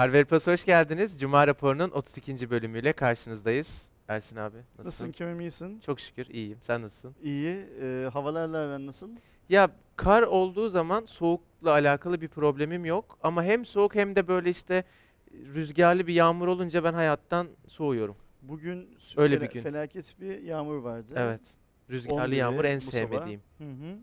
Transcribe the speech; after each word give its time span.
Harvard 0.00 0.24
Plus 0.24 0.46
hoş 0.46 0.64
geldiniz. 0.64 1.20
Cuma 1.20 1.46
raporunun 1.46 1.90
32. 1.90 2.50
bölümüyle 2.50 2.92
karşınızdayız. 2.92 3.86
Ersin 4.08 4.36
abi 4.36 4.56
nasılsın? 4.56 4.84
Nasılsın 4.84 5.12
Kerem 5.12 5.40
iyisin? 5.40 5.80
Çok 5.80 6.00
şükür 6.00 6.26
iyiyim. 6.26 6.58
Sen 6.62 6.82
nasılsın? 6.82 7.14
İyi. 7.22 7.66
Ee, 7.82 8.08
havalarla 8.12 8.58
aran 8.58 8.86
nasıl? 8.86 9.10
Ya 9.48 9.70
kar 9.96 10.22
olduğu 10.22 10.68
zaman 10.68 11.04
soğukla 11.06 11.70
alakalı 11.70 12.20
bir 12.20 12.28
problemim 12.28 12.84
yok. 12.84 13.18
Ama 13.22 13.44
hem 13.44 13.64
soğuk 13.64 13.94
hem 13.94 14.16
de 14.16 14.28
böyle 14.28 14.50
işte 14.50 14.84
rüzgarlı 15.32 16.06
bir 16.06 16.14
yağmur 16.14 16.48
olunca 16.48 16.84
ben 16.84 16.92
hayattan 16.94 17.48
soğuyorum. 17.66 18.16
Bugün 18.42 18.98
Öyle 19.16 19.40
bir 19.40 19.50
gün. 19.50 19.62
felaket 19.62 20.20
bir 20.20 20.42
yağmur 20.42 20.76
vardı. 20.76 21.12
Evet. 21.16 21.40
Rüzgarlı 21.90 22.34
11'i 22.34 22.36
yağmur 22.36 22.64
en 22.64 22.76
bu 22.76 22.80
sabah. 22.80 22.98
sevmediğim. 22.98 23.40
Hı 23.58 23.64
hı. 23.64 23.98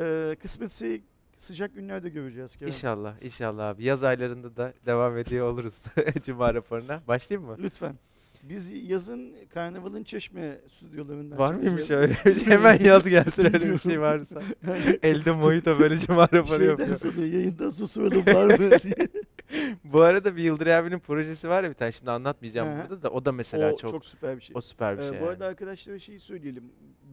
Ee, 0.00 0.36
kısmetse 0.42 1.00
sıcak 1.38 1.74
günlerde 1.74 2.08
göreceğiz 2.08 2.56
Kerem. 2.56 2.68
İnşallah, 2.68 3.22
inşallah 3.22 3.68
abi. 3.68 3.84
Yaz 3.84 4.04
aylarında 4.04 4.56
da 4.56 4.72
devam 4.86 5.18
ediyor 5.18 5.48
oluruz 5.48 5.84
Cuma 6.22 6.54
raporuna. 6.54 7.02
Başlayayım 7.08 7.50
mı? 7.50 7.56
Lütfen. 7.58 7.94
Biz 8.42 8.90
yazın 8.90 9.34
karnavalın 9.54 10.04
çeşme 10.04 10.58
stüdyolarından 10.78 11.38
Var 11.38 11.54
mıymış 11.54 11.90
öyle 11.90 12.14
şey? 12.14 12.46
Hemen 12.46 12.84
yaz 12.84 13.06
gelsin 13.08 13.44
öyle 13.44 13.72
bir 13.72 13.78
şey 13.78 14.00
varsa. 14.00 14.42
Yani 14.66 14.98
Elde 15.02 15.32
mojito 15.32 15.80
böyle 15.80 15.98
Cuma 15.98 16.22
raporu 16.22 16.46
şeyden 16.46 16.68
yapıyor. 16.68 16.96
sonra 16.96 17.20
yayından 17.20 17.70
sonra 17.70 17.88
soralım 17.88 18.26
var 18.26 18.58
mı 18.58 18.70
diye. 18.82 19.08
Bu 19.84 20.02
arada 20.02 20.36
bir 20.36 20.42
Yıldıray 20.42 20.76
abinin 20.76 20.98
projesi 20.98 21.48
var 21.48 21.64
ya 21.64 21.70
bir 21.70 21.74
tane 21.74 21.92
şimdi 21.92 22.10
anlatmayacağım 22.10 22.68
hı. 22.78 22.82
burada 22.82 23.02
da 23.02 23.10
o 23.10 23.24
da 23.24 23.32
mesela 23.32 23.72
o 23.72 23.76
çok, 23.76 23.90
çok, 23.90 24.04
süper 24.06 24.36
bir 24.36 24.42
şey. 24.42 24.56
o 24.56 24.60
süper 24.60 24.98
bir 24.98 25.02
Ee, 25.02 25.06
şey. 25.08 25.12
bu 25.12 25.14
yani. 25.14 25.26
arada 25.26 25.46
arkadaşlara 25.46 25.98
şeyi 25.98 26.20
söyleyelim. 26.20 26.64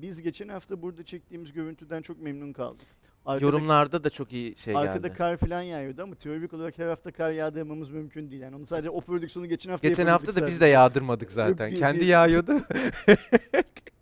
Biz 0.01 0.21
geçen 0.21 0.47
hafta 0.47 0.81
burada 0.81 1.03
çektiğimiz 1.03 1.53
görüntüden 1.53 2.01
çok 2.01 2.21
memnun 2.21 2.53
kaldık. 2.53 2.87
Arkada 3.25 3.45
Yorumlarda 3.45 4.03
da 4.03 4.09
çok 4.09 4.33
iyi 4.33 4.57
şey 4.57 4.75
Arkada 4.77 5.07
geldi. 5.07 5.17
kar 5.17 5.37
falan 5.37 5.61
yağıyordu 5.61 6.03
ama 6.03 6.15
teorik 6.15 6.53
olarak 6.53 6.77
her 6.77 6.87
hafta 6.87 7.11
kar 7.11 7.31
yağdırmamız 7.31 7.89
mümkün 7.89 8.31
değil. 8.31 8.41
Yani 8.41 8.55
onu 8.55 8.65
sadece 8.65 8.89
o 8.89 9.01
prodüksiyonu 9.01 9.47
geçen 9.49 9.71
hafta 9.71 9.87
Geçen 9.87 10.07
hafta 10.07 10.35
da 10.35 10.47
biz 10.47 10.61
de 10.61 10.65
yağdırmadık 10.65 11.31
zaten. 11.31 11.71
bir- 11.71 11.79
Kendi 11.79 11.99
bir- 11.99 12.05
yağıyordu. 12.05 12.53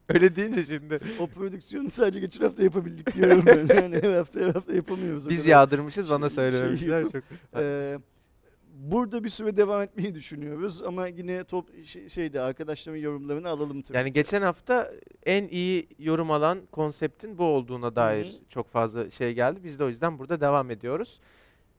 Öyle 0.10 0.36
deyince 0.36 0.64
şimdi 0.66 1.00
O 1.20 1.28
prodüksiyonu 1.28 1.92
sadece 1.92 2.20
geçen 2.20 2.44
hafta 2.44 2.64
yapabildik 2.64 3.16
diyorum 3.16 3.44
ben. 3.46 3.76
Yani 3.76 4.00
her 4.04 4.14
hafta 4.18 4.40
her 4.40 4.54
hafta 4.54 4.74
yapamıyoruz. 4.74 5.30
biz 5.30 5.46
yağdırmışız 5.46 6.10
bana 6.10 6.30
şey- 6.30 6.36
söylememişler 6.36 7.02
şey 7.02 7.12
çok. 7.12 7.24
Ee, 7.56 7.98
burada 8.82 9.24
bir 9.24 9.30
süre 9.30 9.58
devam 9.58 9.82
etmeyi 9.82 10.16
düşünüyoruz 10.16 10.82
ama 10.82 11.08
yine 11.08 11.44
top 11.44 11.86
şey, 11.86 12.10
şeyde 12.10 12.42
arkadaşların 12.42 13.00
yorumlarını 13.00 13.50
alalım 13.50 13.82
tabii. 13.82 13.98
Yani 13.98 14.14
geçen 14.14 14.42
hafta 14.42 14.92
en 15.26 15.48
iyi 15.48 15.88
yorum 16.00 16.32
alan 16.32 16.60
konseptin 16.72 17.38
bu 17.38 17.44
olduğuna 17.44 17.96
dair 17.96 18.26
hı. 18.26 18.50
çok 18.50 18.72
fazla 18.72 19.10
şey 19.10 19.34
geldi. 19.34 19.60
Biz 19.64 19.80
de 19.80 19.84
o 19.84 19.90
yüzden 19.90 20.20
burada 20.20 20.42
devam 20.42 20.72
ediyoruz. 20.72 21.20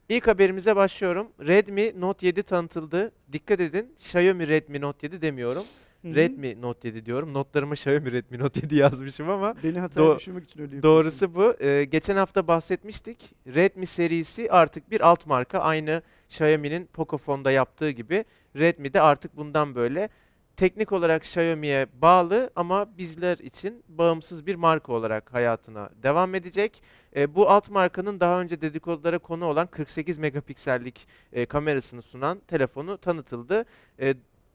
İlk 0.09 0.27
haberimize 0.27 0.77
başlıyorum. 0.77 1.28
Redmi 1.41 2.00
Note 2.00 2.27
7 2.27 2.42
tanıtıldı. 2.42 3.12
Dikkat 3.33 3.61
edin 3.61 3.92
Xiaomi 3.97 4.48
Redmi 4.48 4.81
Note 4.81 5.06
7 5.06 5.22
demiyorum. 5.22 5.64
Hı 6.03 6.08
hı. 6.08 6.14
Redmi 6.14 6.62
Note 6.62 6.89
7 6.89 7.06
diyorum. 7.06 7.34
Notlarıma 7.34 7.72
Xiaomi 7.75 8.12
Redmi 8.12 8.39
Note 8.39 8.61
7 8.62 8.77
yazmışım 8.81 9.31
ama 9.31 9.55
Beni 9.62 9.78
hataya 9.78 10.06
Do- 10.06 10.17
düşürmek 10.17 10.44
için 10.44 10.61
öyle 10.61 10.77
yapıyorsun. 10.77 11.05
doğrusu 11.05 11.34
bu. 11.34 11.55
Ee, 11.64 11.84
geçen 11.84 12.17
hafta 12.17 12.47
bahsetmiştik. 12.48 13.34
Redmi 13.47 13.86
serisi 13.86 14.50
artık 14.53 14.91
bir 14.91 15.00
alt 15.00 15.27
marka. 15.27 15.59
Aynı 15.59 16.03
Xiaomi'nin 16.28 16.86
Pocofone'da 16.86 17.50
yaptığı 17.50 17.91
gibi 17.91 18.25
Redmi 18.59 18.92
de 18.94 19.00
artık 19.00 19.36
bundan 19.36 19.75
böyle 19.75 20.09
teknik 20.56 20.92
olarak 20.92 21.22
Xiaomi'ye 21.22 21.86
bağlı 22.03 22.50
ama 22.56 22.98
bizler 22.98 23.39
için 23.39 23.84
bağımsız 23.89 24.47
bir 24.47 24.55
marka 24.55 24.92
olarak 24.92 25.34
hayatına 25.34 25.91
devam 26.03 26.34
edecek. 26.34 26.83
Ee, 27.16 27.34
bu 27.34 27.50
alt 27.50 27.70
markanın 27.70 28.20
daha 28.20 28.41
önce 28.41 28.61
dedikodulara 28.61 29.19
konu 29.19 29.44
olan 29.44 29.66
48 29.66 30.19
megapiksellik 30.19 31.09
e, 31.33 31.47
kamerasını 31.47 32.03
sunan 32.03 32.41
telefonu 32.41 32.98
tanıtıldı. 32.98 33.64
E, 34.00 34.14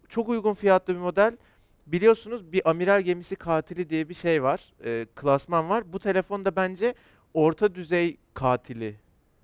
çok 0.09 0.29
uygun 0.29 0.53
fiyatlı 0.53 0.93
bir 0.93 0.99
model. 0.99 1.37
Biliyorsunuz 1.87 2.51
bir 2.51 2.69
amiral 2.69 3.01
gemisi 3.01 3.35
katili 3.35 3.89
diye 3.89 4.09
bir 4.09 4.13
şey 4.13 4.43
var. 4.43 4.73
e, 4.83 5.05
klasman 5.15 5.69
var. 5.69 5.93
Bu 5.93 5.99
telefon 5.99 6.45
da 6.45 6.55
bence 6.55 6.93
orta 7.33 7.75
düzey 7.75 8.17
katili 8.33 8.95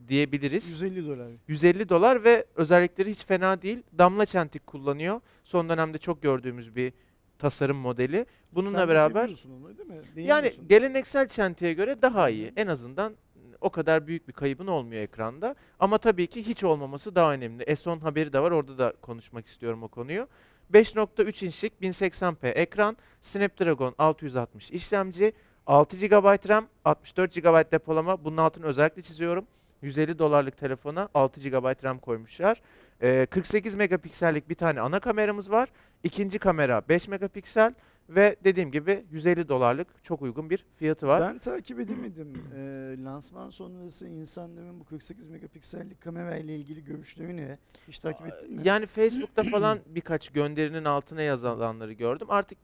diyebiliriz. 0.07 0.81
150 0.81 1.07
dolar. 1.07 1.27
150 1.47 1.89
dolar 1.89 2.23
ve 2.23 2.45
özellikleri 2.55 3.11
hiç 3.11 3.25
fena 3.25 3.61
değil. 3.61 3.83
Damla 3.97 4.25
çentik 4.25 4.67
kullanıyor. 4.67 5.21
Son 5.43 5.69
dönemde 5.69 5.97
çok 5.97 6.21
gördüğümüz 6.21 6.75
bir 6.75 6.93
tasarım 7.39 7.77
modeli. 7.77 8.25
Bununla 8.51 8.69
Sen 8.69 8.79
de 8.79 8.87
beraber 8.87 9.29
onu 9.59 9.77
değil 9.77 9.89
mi? 9.89 10.23
yani 10.23 10.51
geleneksel 10.69 11.27
çentiğe 11.27 11.73
göre 11.73 12.01
daha 12.01 12.29
iyi. 12.29 12.53
En 12.55 12.67
azından 12.67 13.13
o 13.61 13.69
kadar 13.69 14.07
büyük 14.07 14.27
bir 14.27 14.33
kaybın 14.33 14.67
olmuyor 14.67 15.01
ekranda. 15.01 15.55
Ama 15.79 15.97
tabii 15.97 16.27
ki 16.27 16.47
hiç 16.47 16.63
olmaması 16.63 17.15
daha 17.15 17.33
önemli. 17.33 17.63
S10 17.63 17.99
haberi 17.99 18.33
de 18.33 18.39
var. 18.39 18.51
Orada 18.51 18.77
da 18.77 18.93
konuşmak 19.01 19.45
istiyorum 19.47 19.83
o 19.83 19.87
konuyu. 19.87 20.27
5.3 20.73 21.45
inçlik 21.45 21.73
1080p 21.81 22.47
ekran, 22.47 22.97
Snapdragon 23.21 23.95
660 23.97 24.71
işlemci, 24.71 25.33
6 25.67 25.97
GB 25.97 26.49
RAM, 26.49 26.67
64 26.85 27.35
GB 27.35 27.71
depolama. 27.71 28.23
Bunun 28.23 28.37
altını 28.37 28.65
özellikle 28.65 29.01
çiziyorum. 29.01 29.45
150 29.81 30.19
dolarlık 30.19 30.57
telefona 30.57 31.09
6 31.13 31.49
GB 31.49 31.83
RAM 31.83 31.99
koymuşlar. 31.99 32.61
Ee, 33.01 33.27
48 33.29 33.75
megapiksellik 33.75 34.49
bir 34.49 34.55
tane 34.55 34.81
ana 34.81 34.99
kameramız 34.99 35.51
var. 35.51 35.69
İkinci 36.03 36.39
kamera 36.39 36.81
5 36.89 37.07
megapiksel 37.07 37.73
ve 38.09 38.35
dediğim 38.43 38.71
gibi 38.71 39.05
150 39.11 39.49
dolarlık 39.49 40.03
çok 40.03 40.21
uygun 40.21 40.49
bir 40.49 40.65
fiyatı 40.77 41.07
var. 41.07 41.21
Ben 41.21 41.39
takip 41.39 41.79
edemedim. 41.79 42.33
Ee, 42.55 42.95
lansman 43.03 43.49
sonrası 43.49 44.07
insanların 44.07 44.79
bu 44.79 44.83
48 44.83 45.27
megapiksellik 45.27 46.01
kamera 46.01 46.35
ile 46.35 46.55
ilgili 46.55 46.83
görüşlerini 46.83 47.57
hiç 47.87 47.99
takip 47.99 48.27
ettin 48.27 48.53
mi? 48.55 48.61
Yani 48.65 48.85
Facebook'ta 48.85 49.43
falan 49.43 49.79
birkaç 49.95 50.29
gönderinin 50.29 50.85
altına 50.85 51.21
yazılanları 51.21 51.93
gördüm. 51.93 52.27
Artık 52.29 52.57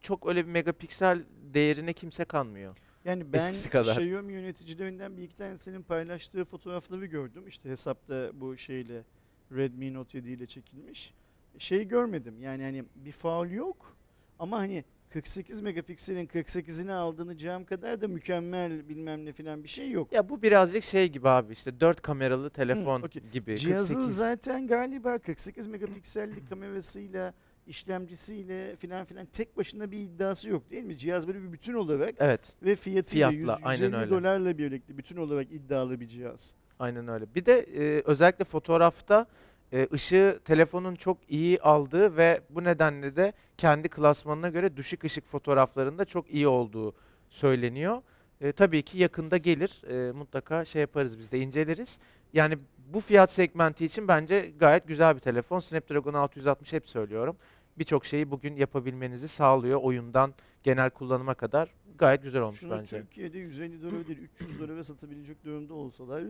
çok 0.00 0.28
öyle 0.28 0.46
bir 0.46 0.50
megapiksel 0.50 1.24
değerine 1.54 1.92
kimse 1.92 2.24
kanmıyor. 2.24 2.76
Yani 3.04 3.32
ben 3.32 3.38
eskisi 3.38 3.70
kadar. 3.70 3.96
Xiaomi 3.96 4.32
yöneticilerinden 4.32 5.16
bir 5.16 5.22
iki 5.22 5.36
tanesinin 5.36 5.82
paylaştığı 5.82 6.44
fotoğrafları 6.44 7.06
gördüm. 7.06 7.48
İşte 7.48 7.70
hesapta 7.70 8.30
bu 8.34 8.56
şeyle 8.56 9.04
Redmi 9.52 9.94
Note 9.94 10.18
7 10.18 10.30
ile 10.30 10.46
çekilmiş. 10.46 11.14
Şey 11.58 11.88
görmedim. 11.88 12.40
Yani 12.40 12.62
hani 12.62 12.84
bir 12.94 13.12
faul 13.12 13.50
yok 13.50 13.96
ama 14.38 14.58
hani 14.58 14.84
48 15.10 15.60
megapikselin 15.60 16.26
48'ini 16.26 16.92
aldığını 16.92 17.36
cam 17.36 17.64
kadar 17.64 18.00
da 18.00 18.08
mükemmel 18.08 18.88
bilmem 18.88 19.24
ne 19.24 19.32
filan 19.32 19.62
bir 19.64 19.68
şey 19.68 19.90
yok. 19.90 20.12
Ya 20.12 20.28
bu 20.28 20.42
birazcık 20.42 20.82
şey 20.84 21.08
gibi 21.08 21.28
abi 21.28 21.52
işte 21.52 21.80
4 21.80 22.00
kameralı 22.02 22.50
telefon 22.50 23.02
okey. 23.02 23.22
gibi. 23.32 23.56
Cihazın 23.58 23.94
48. 23.94 24.16
zaten 24.16 24.66
galiba 24.66 25.18
48 25.18 25.66
megapiksellik 25.66 26.48
kamerasıyla 26.48 27.34
işlemcisiyle 27.66 28.76
filan 28.76 29.04
filan 29.04 29.26
tek 29.26 29.56
başına 29.56 29.90
bir 29.90 29.98
iddiası 29.98 30.48
yok 30.48 30.70
değil 30.70 30.84
mi? 30.84 30.96
Cihaz 30.98 31.26
böyle 31.28 31.42
bir 31.42 31.52
bütün 31.52 31.74
olarak 31.74 32.14
Evet, 32.18 32.56
ve 32.62 32.74
fiyatıyla 32.74 33.30
Fiyatla, 33.30 33.52
100, 33.54 33.60
aynen 33.66 33.84
150 33.86 33.96
öyle. 33.96 34.10
dolarla 34.10 34.58
birlikte 34.58 34.98
bütün 34.98 35.16
olarak 35.16 35.52
iddialı 35.52 36.00
bir 36.00 36.06
cihaz. 36.08 36.54
aynen 36.78 37.08
öyle. 37.08 37.34
Bir 37.34 37.46
de 37.46 37.58
e, 37.58 38.02
özellikle 38.04 38.44
fotoğrafta 38.44 39.26
e, 39.72 39.88
ışığı 39.92 40.40
telefonun 40.44 40.94
çok 40.94 41.18
iyi 41.28 41.60
aldığı 41.60 42.16
ve 42.16 42.40
bu 42.50 42.64
nedenle 42.64 43.16
de 43.16 43.32
kendi 43.56 43.88
klasmanına 43.88 44.48
göre 44.48 44.76
düşük 44.76 45.04
ışık 45.04 45.26
fotoğraflarında 45.26 46.04
çok 46.04 46.30
iyi 46.30 46.48
olduğu 46.48 46.94
söyleniyor. 47.30 48.02
E, 48.40 48.52
tabii 48.52 48.82
ki 48.82 48.98
yakında 48.98 49.36
gelir. 49.36 49.82
E, 49.88 50.12
mutlaka 50.12 50.64
şey 50.64 50.80
yaparız 50.80 51.18
biz 51.18 51.32
de 51.32 51.38
inceleriz. 51.38 51.98
Yani 52.32 52.58
bu 52.88 53.00
fiyat 53.00 53.30
segmenti 53.30 53.84
için 53.84 54.08
bence 54.08 54.52
gayet 54.58 54.88
güzel 54.88 55.14
bir 55.14 55.20
telefon. 55.20 55.60
Snapdragon 55.60 56.14
660 56.14 56.72
hep 56.72 56.88
söylüyorum. 56.88 57.36
Birçok 57.78 58.04
şeyi 58.06 58.30
bugün 58.30 58.56
yapabilmenizi 58.56 59.28
sağlıyor. 59.28 59.80
Oyundan 59.82 60.34
genel 60.62 60.90
kullanıma 60.90 61.34
kadar 61.34 61.74
gayet 61.98 62.22
güzel 62.22 62.42
olmuş 62.42 62.60
Şunu 62.60 62.78
bence. 62.78 63.00
Türkiye'de 63.00 63.38
150 63.38 63.82
dolar 63.82 64.06
değil 64.06 64.18
300 64.18 64.58
dolara 64.60 64.84
satabilecek 64.84 65.44
durumda 65.44 65.74
olsalar 65.74 66.22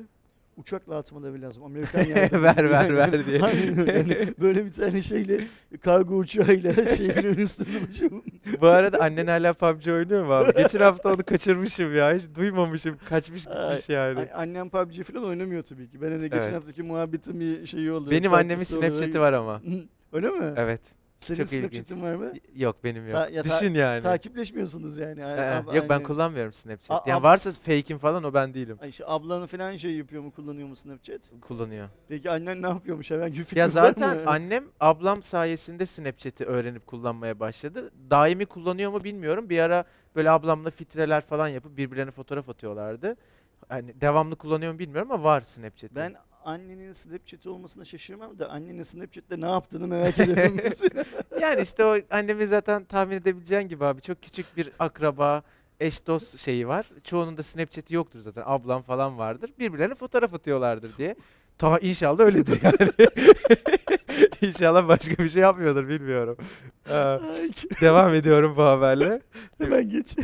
uçakla 0.58 0.96
atmaları 0.96 1.42
lazım. 1.42 1.62
Amerikan 1.64 2.04
yardım. 2.06 2.42
Ver, 2.42 2.70
ver, 2.70 2.94
ver 2.96 3.26
diye. 3.26 3.38
Yani 3.38 4.16
böyle 4.40 4.64
bir 4.66 4.72
tane 4.72 5.02
şeyle 5.02 5.46
kargo 5.80 6.14
uçağıyla 6.16 6.72
şeyin 6.96 7.34
üstünde 7.34 7.88
başım. 7.88 8.22
Bu 8.60 8.66
arada 8.66 9.00
annen 9.00 9.26
hala 9.26 9.52
PUBG 9.52 9.88
oynuyor 9.88 10.24
mu 10.24 10.32
abi? 10.32 10.52
Geçen 10.56 10.80
hafta 10.80 11.08
onu 11.08 11.24
kaçırmışım 11.24 11.94
ya. 11.94 12.14
Hiç 12.14 12.22
duymamışım. 12.36 12.96
Kaçmış 13.08 13.44
gitmiş 13.44 13.88
yani. 13.88 14.18
Ay- 14.20 14.30
Annem 14.34 14.70
PUBG 14.70 15.02
falan 15.02 15.24
oynamıyor 15.24 15.62
tabii 15.62 15.90
ki. 15.90 16.02
Ben 16.02 16.10
hani 16.10 16.22
geçen 16.22 16.42
Evet. 16.42 16.54
haftaki 16.54 16.82
muhabbetin 16.82 17.40
bir 17.40 17.66
şeyi 17.66 17.92
oldu. 17.92 18.10
Benim 18.10 18.32
annemin 18.34 18.54
olarak- 18.54 18.66
Snapchat'i 18.66 19.20
var 19.20 19.32
ama. 19.32 19.62
Öyle 20.12 20.28
mi? 20.30 20.54
Evet. 20.56 20.80
Senin 21.18 21.38
çok 21.38 21.52
ilginç. 21.52 21.72
Snapchat'in 21.74 22.02
var 22.02 22.14
mı? 22.14 22.32
Yok 22.56 22.84
benim 22.84 23.04
yok. 23.08 23.12
Ta- 23.12 23.28
ya 23.28 23.42
ta- 23.42 23.50
Düşün 23.60 23.74
yani. 23.74 24.02
Takipleşmiyorsunuz 24.02 24.96
yani. 24.96 25.20
Ee, 25.20 25.24
Ab- 25.24 25.76
yok 25.76 25.86
ben 25.88 26.02
kullanmıyorum 26.02 26.52
Snapchat. 26.52 26.90
A- 26.90 27.10
yani 27.10 27.22
varsa 27.22 27.52
fake'im 27.52 27.98
falan 27.98 28.24
o 28.24 28.34
ben 28.34 28.54
değilim. 28.54 28.78
Ay 28.82 28.88
işte 28.88 29.04
ablanı 29.06 29.46
falan 29.46 29.76
şey 29.76 29.96
yapıyor 29.96 30.22
mu 30.22 30.30
kullanıyor 30.30 30.68
mu 30.68 30.76
Snapchat? 30.76 31.20
Kullanıyor. 31.40 31.88
Peki 32.08 32.30
annen 32.30 32.62
ne 32.62 32.68
yapıyormuş 32.68 33.10
herhangi 33.10 33.38
bir 33.38 33.44
fikrin 33.44 33.58
Ya 33.60 33.66
var 33.66 33.70
zaten 33.70 34.16
mı? 34.16 34.22
annem 34.26 34.64
ablam 34.80 35.22
sayesinde 35.22 35.86
Snapchat'i 35.86 36.44
öğrenip 36.44 36.86
kullanmaya 36.86 37.40
başladı. 37.40 37.90
Daimi 38.10 38.46
kullanıyor 38.46 38.90
mu 38.90 39.04
bilmiyorum. 39.04 39.50
Bir 39.50 39.58
ara 39.58 39.84
böyle 40.16 40.30
ablamla 40.30 40.70
fitreler 40.70 41.20
falan 41.20 41.48
yapıp 41.48 41.76
birbirlerine 41.76 42.10
fotoğraf 42.10 42.48
atıyorlardı. 42.48 43.16
Hani 43.68 44.00
devamlı 44.00 44.36
kullanıyor 44.36 44.72
mu 44.72 44.78
bilmiyorum 44.78 45.12
ama 45.12 45.24
var 45.24 45.40
Snapchat'i. 45.40 45.96
Ben 45.96 46.14
annenin 46.48 46.92
Snapchat 46.92 47.46
olmasına 47.46 47.84
şaşırmam 47.84 48.38
da 48.38 48.50
annenin 48.50 48.82
Snapchat'te 48.82 49.40
ne 49.40 49.46
yaptığını 49.46 49.86
merak 49.86 50.18
ederim. 50.18 50.60
Yani 51.40 51.62
işte 51.62 51.84
o 51.84 51.96
annemin 52.10 52.46
zaten 52.46 52.84
tahmin 52.84 53.16
edebileceğin 53.16 53.68
gibi 53.68 53.84
abi 53.84 54.00
çok 54.00 54.22
küçük 54.22 54.56
bir 54.56 54.70
akraba, 54.78 55.42
eş 55.80 56.06
dost 56.06 56.38
şeyi 56.38 56.68
var. 56.68 56.86
Çoğunun 57.04 57.36
da 57.36 57.42
Snapchat'i 57.42 57.94
yoktur 57.94 58.20
zaten. 58.20 58.42
Ablam 58.46 58.82
falan 58.82 59.18
vardır. 59.18 59.50
Birbirlerine 59.58 59.94
fotoğraf 59.94 60.34
atıyorlardır 60.34 60.96
diye. 60.96 61.16
Ta 61.58 61.78
inşallah 61.78 62.20
öyledir 62.20 62.60
yani. 62.62 62.92
inşallah 64.42 64.88
başka 64.88 65.24
bir 65.24 65.28
şey 65.28 65.42
yapmıyordur 65.42 65.88
bilmiyorum. 65.88 66.36
Ee, 66.90 67.18
devam 67.80 68.14
ediyorum 68.14 68.54
bu 68.56 68.62
haberle. 68.62 69.20
Hemen 69.58 69.90
geç. 69.90 70.16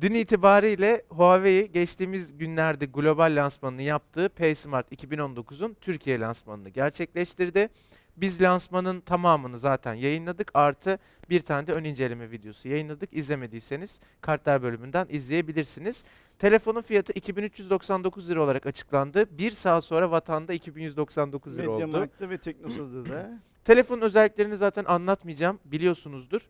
Dün 0.00 0.14
itibariyle 0.14 1.02
Huawei 1.08 1.72
geçtiğimiz 1.72 2.38
günlerde 2.38 2.86
global 2.86 3.36
lansmanını 3.36 3.82
yaptığı 3.82 4.28
P 4.28 4.54
Smart 4.54 4.92
2019'un 4.92 5.76
Türkiye 5.80 6.20
lansmanını 6.20 6.68
gerçekleştirdi. 6.68 7.68
Biz 8.16 8.42
lansmanın 8.42 9.00
tamamını 9.00 9.58
zaten 9.58 9.94
yayınladık. 9.94 10.50
Artı 10.54 10.98
bir 11.30 11.40
tane 11.40 11.66
de 11.66 11.72
ön 11.72 11.84
inceleme 11.84 12.30
videosu 12.30 12.68
yayınladık. 12.68 13.08
İzlemediyseniz 13.12 14.00
kartlar 14.20 14.62
bölümünden 14.62 15.06
izleyebilirsiniz. 15.10 16.04
Telefonun 16.38 16.82
fiyatı 16.82 17.12
2399 17.12 18.30
lira 18.30 18.42
olarak 18.42 18.66
açıklandı. 18.66 19.38
Bir 19.38 19.50
saat 19.50 19.84
sonra 19.84 20.10
vatanda 20.10 20.52
2199 20.52 21.58
lira 21.58 21.70
oldu. 21.70 21.86
Mediamarkt'ta 21.86 22.30
ve 22.30 22.38
Teknosa'da 22.38 23.08
da. 23.08 23.38
Telefonun 23.64 24.00
özelliklerini 24.00 24.56
zaten 24.56 24.84
anlatmayacağım. 24.84 25.58
Biliyorsunuzdur. 25.64 26.40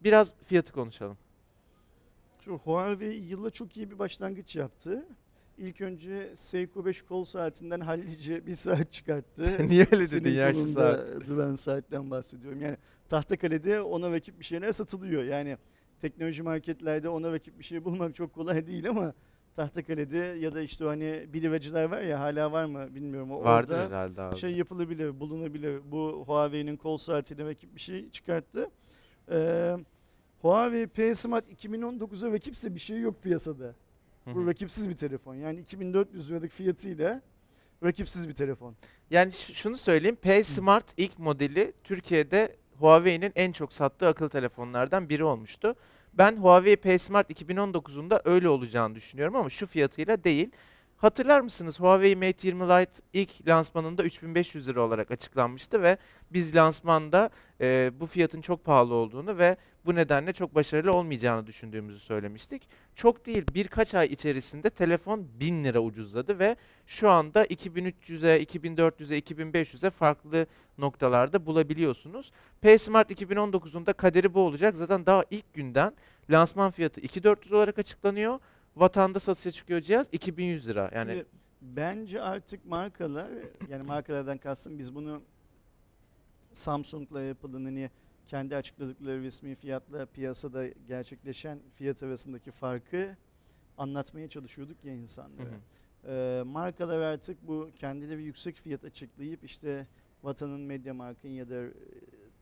Biraz 0.00 0.34
fiyatı 0.46 0.72
konuşalım. 0.72 1.16
Huawei 2.46 3.16
yıla 3.28 3.50
çok 3.50 3.76
iyi 3.76 3.90
bir 3.90 3.98
başlangıç 3.98 4.56
yaptı. 4.56 5.06
İlk 5.58 5.80
önce 5.80 6.30
Seiko 6.34 6.84
5 6.86 7.02
kol 7.02 7.24
saatinden 7.24 7.80
hallice 7.90 8.46
bir 8.46 8.54
saat 8.54 8.92
çıkarttı. 8.92 9.42
Niye 9.68 9.86
öyle 9.92 10.10
dedin 10.10 10.30
yaşlı 10.30 10.66
saat? 10.68 11.08
duran 11.26 11.54
saatten 11.54 12.10
bahsediyorum. 12.10 12.60
Yani 12.60 12.76
Tahtakale'de 13.08 13.80
ona 13.80 14.12
rakip 14.12 14.38
bir 14.40 14.44
şeyler 14.44 14.72
satılıyor. 14.72 15.22
Yani 15.24 15.56
teknoloji 16.00 16.42
marketlerde 16.42 17.08
ona 17.08 17.32
rakip 17.32 17.58
bir 17.58 17.64
şey 17.64 17.84
bulmak 17.84 18.14
çok 18.14 18.32
kolay 18.32 18.66
değil 18.66 18.88
ama 18.90 19.14
Tahtakale'de 19.54 20.16
ya 20.18 20.54
da 20.54 20.60
işte 20.60 20.84
hani 20.84 21.26
bilivacılar 21.32 21.84
var 21.84 22.00
ya 22.00 22.20
hala 22.20 22.52
var 22.52 22.64
mı 22.64 22.94
bilmiyorum. 22.94 23.30
O 23.32 23.44
Vardır 23.44 23.72
orada 23.74 23.86
herhalde 23.86 24.22
abi. 24.22 24.36
şey 24.36 24.56
yapılabilir, 24.56 25.20
bulunabilir. 25.20 25.80
Bu 25.90 26.24
Huawei'nin 26.26 26.76
kol 26.76 26.96
saatine 26.96 27.44
rakip 27.44 27.74
bir 27.74 27.80
şey 27.80 28.10
çıkarttı. 28.10 28.70
Ee, 29.30 29.76
Huawei 30.46 30.86
P 30.86 31.14
Smart 31.14 31.44
2019'a 31.50 32.32
rakipse 32.32 32.74
bir 32.74 32.80
şey 32.80 33.00
yok 33.00 33.22
piyasada. 33.22 33.74
Hı 34.24 34.34
Bu 34.34 34.46
rakipsiz 34.46 34.88
bir 34.88 34.94
telefon. 34.94 35.34
Yani 35.34 35.60
2400 35.60 36.30
liralık 36.30 36.52
fiyatıyla 36.52 37.22
rakipsiz 37.84 38.28
bir 38.28 38.34
telefon. 38.34 38.74
Yani 39.10 39.32
şunu 39.32 39.76
söyleyeyim. 39.76 40.16
P 40.16 40.44
Smart 40.44 40.94
ilk 40.96 41.18
modeli 41.18 41.72
Türkiye'de 41.84 42.56
Huawei'nin 42.78 43.32
en 43.36 43.52
çok 43.52 43.72
sattığı 43.72 44.08
akıllı 44.08 44.28
telefonlardan 44.28 45.08
biri 45.08 45.24
olmuştu. 45.24 45.74
Ben 46.14 46.36
Huawei 46.36 46.76
P 46.76 46.98
Smart 46.98 47.30
2019'un 47.30 48.10
da 48.10 48.22
öyle 48.24 48.48
olacağını 48.48 48.94
düşünüyorum 48.94 49.36
ama 49.36 49.50
şu 49.50 49.66
fiyatıyla 49.66 50.24
değil. 50.24 50.50
Hatırlar 50.96 51.40
mısınız 51.40 51.80
Huawei 51.80 52.16
Mate 52.16 52.48
20 52.48 52.62
Lite 52.62 52.92
ilk 53.12 53.48
lansmanında 53.48 54.02
3500 54.02 54.68
lira 54.68 54.80
olarak 54.80 55.10
açıklanmıştı 55.10 55.82
ve 55.82 55.96
biz 56.30 56.54
lansmanda 56.54 57.30
e, 57.60 57.90
bu 58.00 58.06
fiyatın 58.06 58.40
çok 58.40 58.64
pahalı 58.64 58.94
olduğunu 58.94 59.38
ve 59.38 59.56
bu 59.86 59.94
nedenle 59.94 60.32
çok 60.32 60.54
başarılı 60.54 60.92
olmayacağını 60.92 61.46
düşündüğümüzü 61.46 62.00
söylemiştik. 62.00 62.68
Çok 62.94 63.26
değil 63.26 63.44
birkaç 63.54 63.94
ay 63.94 64.06
içerisinde 64.06 64.70
telefon 64.70 65.28
1000 65.40 65.64
lira 65.64 65.80
ucuzladı 65.80 66.38
ve 66.38 66.56
şu 66.86 67.10
anda 67.10 67.46
2300'e, 67.46 68.42
2400'e, 68.42 69.18
2500'e 69.18 69.90
farklı 69.90 70.46
noktalarda 70.78 71.46
bulabiliyorsunuz. 71.46 72.32
P 72.60 72.78
Smart 72.78 73.10
2019'un 73.10 73.86
da 73.86 73.92
kaderi 73.92 74.34
bu 74.34 74.40
olacak. 74.40 74.76
Zaten 74.76 75.06
daha 75.06 75.24
ilk 75.30 75.54
günden 75.54 75.92
lansman 76.30 76.70
fiyatı 76.70 77.00
2400 77.00 77.52
olarak 77.52 77.78
açıklanıyor. 77.78 78.38
Vatanda 78.76 79.20
satışa 79.20 79.50
çıkıyor 79.50 79.80
cihaz 79.80 80.08
2100 80.12 80.68
lira. 80.68 80.90
Yani 80.94 81.10
Şimdi 81.10 81.26
bence 81.62 82.22
artık 82.22 82.66
markalar 82.66 83.28
yani 83.70 83.82
markalardan 83.82 84.38
kastım 84.38 84.78
biz 84.78 84.94
bunu 84.94 85.22
Samsung'la 86.52 87.30
Apple'ın 87.30 87.64
hani 87.64 87.90
kendi 88.28 88.56
açıkladıkları 88.56 89.22
resmi 89.22 89.54
fiyatla 89.54 90.06
piyasada 90.06 90.66
gerçekleşen 90.88 91.58
fiyat 91.74 92.02
arasındaki 92.02 92.50
farkı 92.50 93.16
anlatmaya 93.78 94.28
çalışıyorduk 94.28 94.84
ya 94.84 94.92
Hı 94.92 94.96
insanlara. 94.96 95.48
hı. 95.48 96.08
Ee, 96.08 96.42
markalar 96.42 97.00
artık 97.00 97.48
bu 97.48 97.70
kendileri 97.76 98.22
yüksek 98.22 98.56
fiyat 98.56 98.84
açıklayıp 98.84 99.44
işte 99.44 99.86
vatanın 100.22 100.60
medya 100.60 100.94
markın 100.94 101.28
ya 101.28 101.50
da 101.50 101.62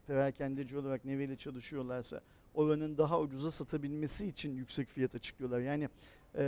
perakendeci 0.07 0.77
olarak 0.77 1.05
neyle 1.05 1.35
çalışıyorlarsa 1.35 2.21
oranın 2.53 2.97
daha 2.97 3.19
ucuza 3.21 3.51
satabilmesi 3.51 4.27
için 4.27 4.55
yüksek 4.55 4.89
fiyat 4.89 5.15
açıklıyorlar. 5.15 5.59
Yani 5.59 5.89
e, 6.37 6.41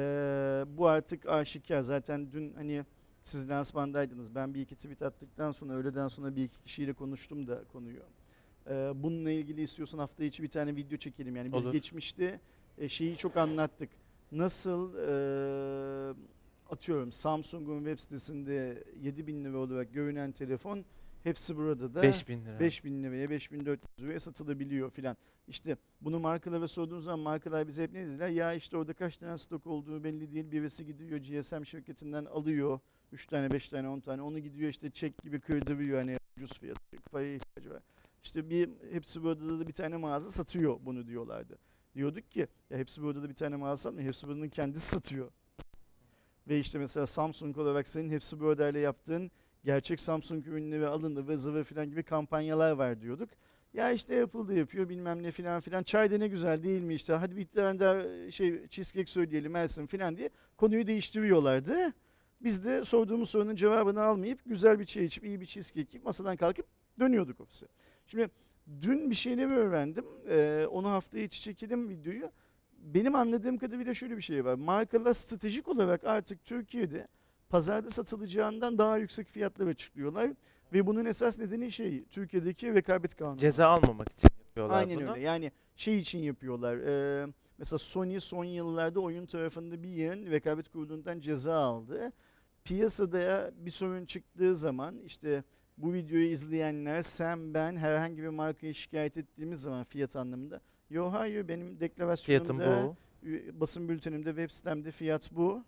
bu 0.78 0.88
artık 0.88 1.30
aşikar. 1.30 1.82
Zaten 1.82 2.32
dün 2.32 2.54
hani 2.54 2.86
siz 3.24 3.50
lansmandaydınız. 3.50 4.36
Ben 4.36 4.54
bir 4.54 4.62
iki 4.62 4.76
tweet 4.76 5.02
attıktan 5.02 5.52
sonra 5.52 5.74
öğleden 5.74 6.08
sonra 6.08 6.36
bir 6.36 6.44
iki 6.44 6.62
kişiyle 6.62 6.94
konuştum 6.94 7.48
da 7.48 7.64
konuyu. 7.64 8.00
E, 8.70 8.92
bununla 8.96 9.32
ilgili 9.32 9.62
istiyorsan 9.62 9.98
hafta 9.98 10.24
içi 10.24 10.44
bir 10.44 10.50
tane 10.50 10.76
video 10.76 10.98
çekelim. 10.98 11.36
Yani 11.36 11.54
biz 11.54 11.66
Olur. 11.66 11.74
geçmişte 11.74 12.40
e, 12.78 12.90
şeyi 12.90 13.18
çok 13.18 13.38
anlattık. 13.38 13.90
Nasıl 14.32 14.94
e, 14.98 16.14
atıyorum 16.70 17.12
Samsung'un 17.12 17.78
web 17.78 18.00
sitesinde 18.00 18.84
7000 19.02 19.44
lira 19.44 19.58
olarak 19.58 19.94
görünen 19.94 20.32
telefon 20.32 20.86
hepsi 21.28 21.58
burada 21.58 21.94
da 21.94 22.02
5000 22.02 22.46
lira. 22.46 22.60
5000 22.60 23.04
liraya 23.04 23.30
5400 23.30 24.04
liraya 24.04 24.20
satılabiliyor 24.20 24.90
filan. 24.90 25.18
İşte 25.48 25.78
bunu 26.02 26.20
markalara 26.20 26.68
sorduğunuz 26.68 27.04
zaman 27.04 27.20
markalar 27.20 27.68
bize 27.68 27.84
hep 27.84 27.94
ne 27.94 28.08
dediler? 28.08 28.30
Ya 28.30 28.54
işte 28.54 28.78
orada 28.78 28.94
kaç 28.94 29.18
tane 29.18 29.38
stok 29.38 29.68
olduğu 29.68 30.04
belli 30.04 30.32
değil. 30.34 30.52
Birisi 30.52 30.86
gidiyor 30.86 31.20
GSM 31.20 31.64
şirketinden 31.64 32.26
alıyor. 32.26 32.80
3 33.12 33.26
tane 33.26 33.52
5 33.52 33.70
tane 33.70 33.90
10 33.90 34.00
tane 34.00 34.22
onu 34.22 34.40
gidiyor 34.40 34.70
işte 34.70 34.90
çek 34.90 35.18
gibi 35.24 35.40
kırdırıyor 35.40 35.98
hani 35.98 36.18
ucuz 36.38 36.60
fiyatı 36.60 36.82
paraya 37.12 37.36
ihtiyacı 37.36 37.70
var. 37.70 37.84
İşte 38.24 38.50
bir 38.50 38.70
hepsi 38.92 39.24
burada 39.24 39.60
da 39.60 39.68
bir 39.68 39.74
tane 39.74 39.98
mağaza 39.98 40.30
satıyor 40.30 40.80
bunu 40.82 41.08
diyorlardı. 41.08 41.58
Diyorduk 41.96 42.32
ki 42.32 42.48
ya 42.70 42.78
hepsi 42.78 43.02
burada 43.02 43.24
da 43.24 43.30
bir 43.30 43.36
tane 43.36 43.56
mağaza 43.56 43.78
satmıyor. 43.78 44.08
Hepsi 44.08 44.28
buranın 44.28 44.50
kendisi 44.50 44.88
satıyor. 44.88 45.32
Ve 46.48 46.60
işte 46.60 46.80
mesela 46.80 47.08
Samsung 47.08 47.58
olarak 47.58 47.88
senin 47.88 48.10
hepsi 48.10 48.40
burada 48.40 48.70
ile 48.70 48.80
yaptığın 48.80 49.32
gerçek 49.64 50.00
Samsung 50.00 50.48
ürünleri 50.48 50.88
alındı 50.88 51.28
ve 51.28 51.38
zıvı 51.38 51.64
filan 51.64 51.90
gibi 51.90 52.04
kampanyalar 52.04 52.72
var 52.72 53.02
diyorduk. 53.02 53.30
Ya 53.74 53.92
işte 53.92 54.28
da 54.48 54.54
yapıyor 54.54 54.90
bilmem 54.90 55.24
ne 55.24 55.32
filan 55.32 55.62
filan. 55.62 55.84
Çay 55.84 56.12
da 56.12 56.18
ne 56.18 56.28
güzel 56.28 56.64
değil 56.64 56.82
mi 56.82 56.94
işte. 56.94 57.14
Hadi 57.14 57.38
bir 57.38 57.46
tane 57.46 57.80
daha 57.80 58.32
şey 58.32 58.68
cheesecake 58.68 59.12
söyleyelim 59.12 59.56
Ersin 59.56 59.88
filan 59.88 60.18
diye 60.18 60.30
konuyu 60.58 60.88
değiştiriyorlardı. 60.88 61.94
Biz 62.42 62.66
de 62.66 62.86
sorduğumuz 62.86 63.30
sorunun 63.30 63.56
cevabını 63.56 64.02
almayıp 64.02 64.40
güzel 64.46 64.80
bir 64.80 64.86
çay 64.86 65.06
içip 65.06 65.26
iyi 65.26 65.42
bir 65.42 65.46
cheesecake 65.46 65.90
yiyip 65.92 66.06
masadan 66.06 66.38
kalkıp 66.38 66.66
dönüyorduk 67.00 67.42
ofise. 67.42 67.68
Şimdi 68.08 68.30
dün 68.82 69.10
bir 69.10 69.16
şeyleri 69.16 69.54
öğrendim. 69.54 70.06
Ee, 70.30 70.66
onu 70.72 70.90
haftaya 70.90 71.24
içi 71.24 71.42
çekelim 71.42 71.90
videoyu. 71.90 72.32
Benim 72.80 73.16
anladığım 73.16 73.58
kadarıyla 73.58 73.94
şöyle 73.94 74.18
bir 74.18 74.22
şey 74.22 74.46
var. 74.46 74.54
Markalar 74.54 75.14
stratejik 75.14 75.68
olarak 75.68 76.04
artık 76.04 76.46
Türkiye'de 76.46 77.08
pazarda 77.50 77.90
satılacağından 77.90 78.78
daha 78.78 78.98
yüksek 78.98 79.28
fiyatlar 79.28 79.68
açıklıyorlar. 79.68 80.32
Ve 80.74 80.88
bunun 80.88 81.06
esas 81.06 81.40
nedeni 81.40 81.72
şey 81.72 82.04
Türkiye'deki 82.06 82.74
rekabet 82.74 83.16
kanunu. 83.16 83.38
Ceza 83.38 83.68
almamak 83.68 84.10
için 84.18 84.30
yapıyorlar 84.48 84.78
Aynen 84.80 85.00
bunu. 85.00 85.12
öyle. 85.12 85.22
Yani 85.22 85.52
şey 85.76 86.00
için 86.00 86.20
yapıyorlar. 86.20 86.78
Ee, 86.78 87.28
mesela 87.58 87.80
Sony 87.80 88.20
son 88.20 88.44
yıllarda 88.46 89.00
oyun 89.00 89.26
tarafında 89.26 89.84
bir 89.84 89.90
yığın 89.90 90.26
rekabet 90.32 90.70
kurulundan 90.70 91.20
ceza 91.20 91.56
aldı. 91.56 92.12
Piyasada 92.64 93.52
bir 93.58 93.72
sorun 93.72 94.06
çıktığı 94.06 94.56
zaman 94.56 95.00
işte 95.06 95.44
bu 95.78 95.94
videoyu 95.94 96.26
izleyenler 96.30 97.02
sen 97.02 97.54
ben 97.54 97.76
herhangi 97.78 98.24
bir 98.24 98.28
markayı 98.28 98.76
şikayet 98.76 99.18
ettiğimiz 99.18 99.62
zaman 99.62 99.84
fiyat 99.84 100.16
anlamında 100.16 100.62
yo 100.90 101.12
hayır 101.12 101.48
benim 101.48 101.80
deklarasyonumda. 101.80 102.96
Ü- 103.24 103.60
basın 103.60 103.90
bültenimde 103.90 104.30
web 104.30 104.50
sitemde 104.52 104.92
fiyat 104.92 105.32
bu. 105.32 105.64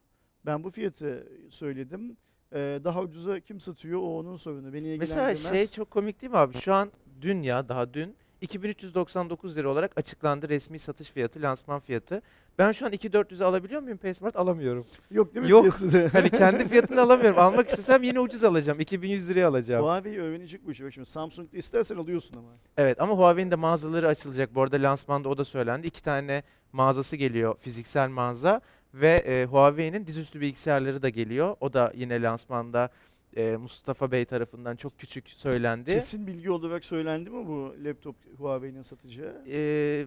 Ben 0.46 0.64
bu 0.64 0.72
fiyatı 0.72 1.28
söyledim. 1.50 2.18
Ee, 2.54 2.80
daha 2.84 3.02
ucuza 3.02 3.40
kim 3.40 3.60
satıyor 3.60 4.00
o 4.00 4.20
onun 4.20 4.36
sorunu. 4.36 4.74
Beni 4.74 4.96
Mesela 5.00 5.32
ilgilendirmez. 5.32 5.60
şey 5.72 5.76
çok 5.76 5.92
komik 5.92 6.22
değil 6.22 6.32
mi 6.32 6.38
abi? 6.38 6.58
Şu 6.58 6.74
an 6.74 6.92
dün 7.22 7.42
ya 7.42 7.70
daha 7.70 7.94
dün 7.94 8.16
2399 8.42 9.58
lira 9.58 9.70
olarak 9.70 9.92
açıklandı 9.98 10.50
resmi 10.50 10.80
satış 10.80 11.10
fiyatı, 11.12 11.42
lansman 11.42 11.80
fiyatı. 11.80 12.22
Ben 12.58 12.72
şu 12.72 12.86
an 12.86 12.94
2400'e 12.94 13.46
alabiliyor 13.46 13.82
muyum 13.82 13.98
Paysmart? 13.98 14.36
Alamıyorum. 14.36 14.86
Yok 15.12 15.36
değil 15.36 15.46
mi 15.46 15.52
Yok. 15.52 15.62
piyasada? 15.62 16.10
Hani 16.14 16.30
kendi 16.30 16.68
fiyatını 16.68 17.02
alamıyorum. 17.02 17.40
Almak 17.40 17.70
istesem 17.70 18.04
yine 18.04 18.20
ucuz 18.20 18.44
alacağım. 18.44 18.80
2100 18.80 19.30
liraya 19.30 19.48
alacağım. 19.48 19.84
Huawei 19.84 20.20
öğrenecek 20.20 20.66
bu 20.66 20.72
işi. 20.72 20.92
Şimdi 20.92 21.10
Samsung'da 21.10 21.58
istersen 21.58 21.96
alıyorsun 21.98 22.38
ama. 22.38 22.50
Evet 22.78 23.02
ama 23.02 23.14
Huawei'nin 23.14 23.52
de 23.52 23.56
mağazaları 23.56 24.08
açılacak. 24.08 24.56
Bu 24.56 24.62
arada 24.62 24.76
lansmanda 24.76 25.30
o 25.30 25.38
da 25.38 25.46
söylendi. 25.46 25.88
İki 25.88 26.04
tane 26.04 26.44
mağazası 26.74 27.16
geliyor, 27.16 27.58
fiziksel 27.58 28.10
mağaza 28.10 28.62
ve 28.94 29.24
e, 29.26 29.46
Huawei'nin 29.46 30.08
dizüstü 30.08 30.42
bilgisayarları 30.42 31.02
da 31.02 31.10
geliyor. 31.10 31.56
O 31.60 31.74
da 31.74 31.92
yine 31.96 32.22
lansmanda 32.22 32.90
e, 33.38 33.58
Mustafa 33.58 34.12
Bey 34.12 34.26
tarafından 34.26 34.76
çok 34.76 35.00
küçük 35.00 35.30
söylendi. 35.30 35.94
Kesin 35.94 36.28
bilgi 36.28 36.52
olarak 36.52 36.86
söylendi 36.86 37.30
mi 37.30 37.48
bu 37.48 37.76
laptop 37.84 38.16
Huawei'nin 38.38 38.82
satacağı? 38.82 39.44
E, 39.48 40.06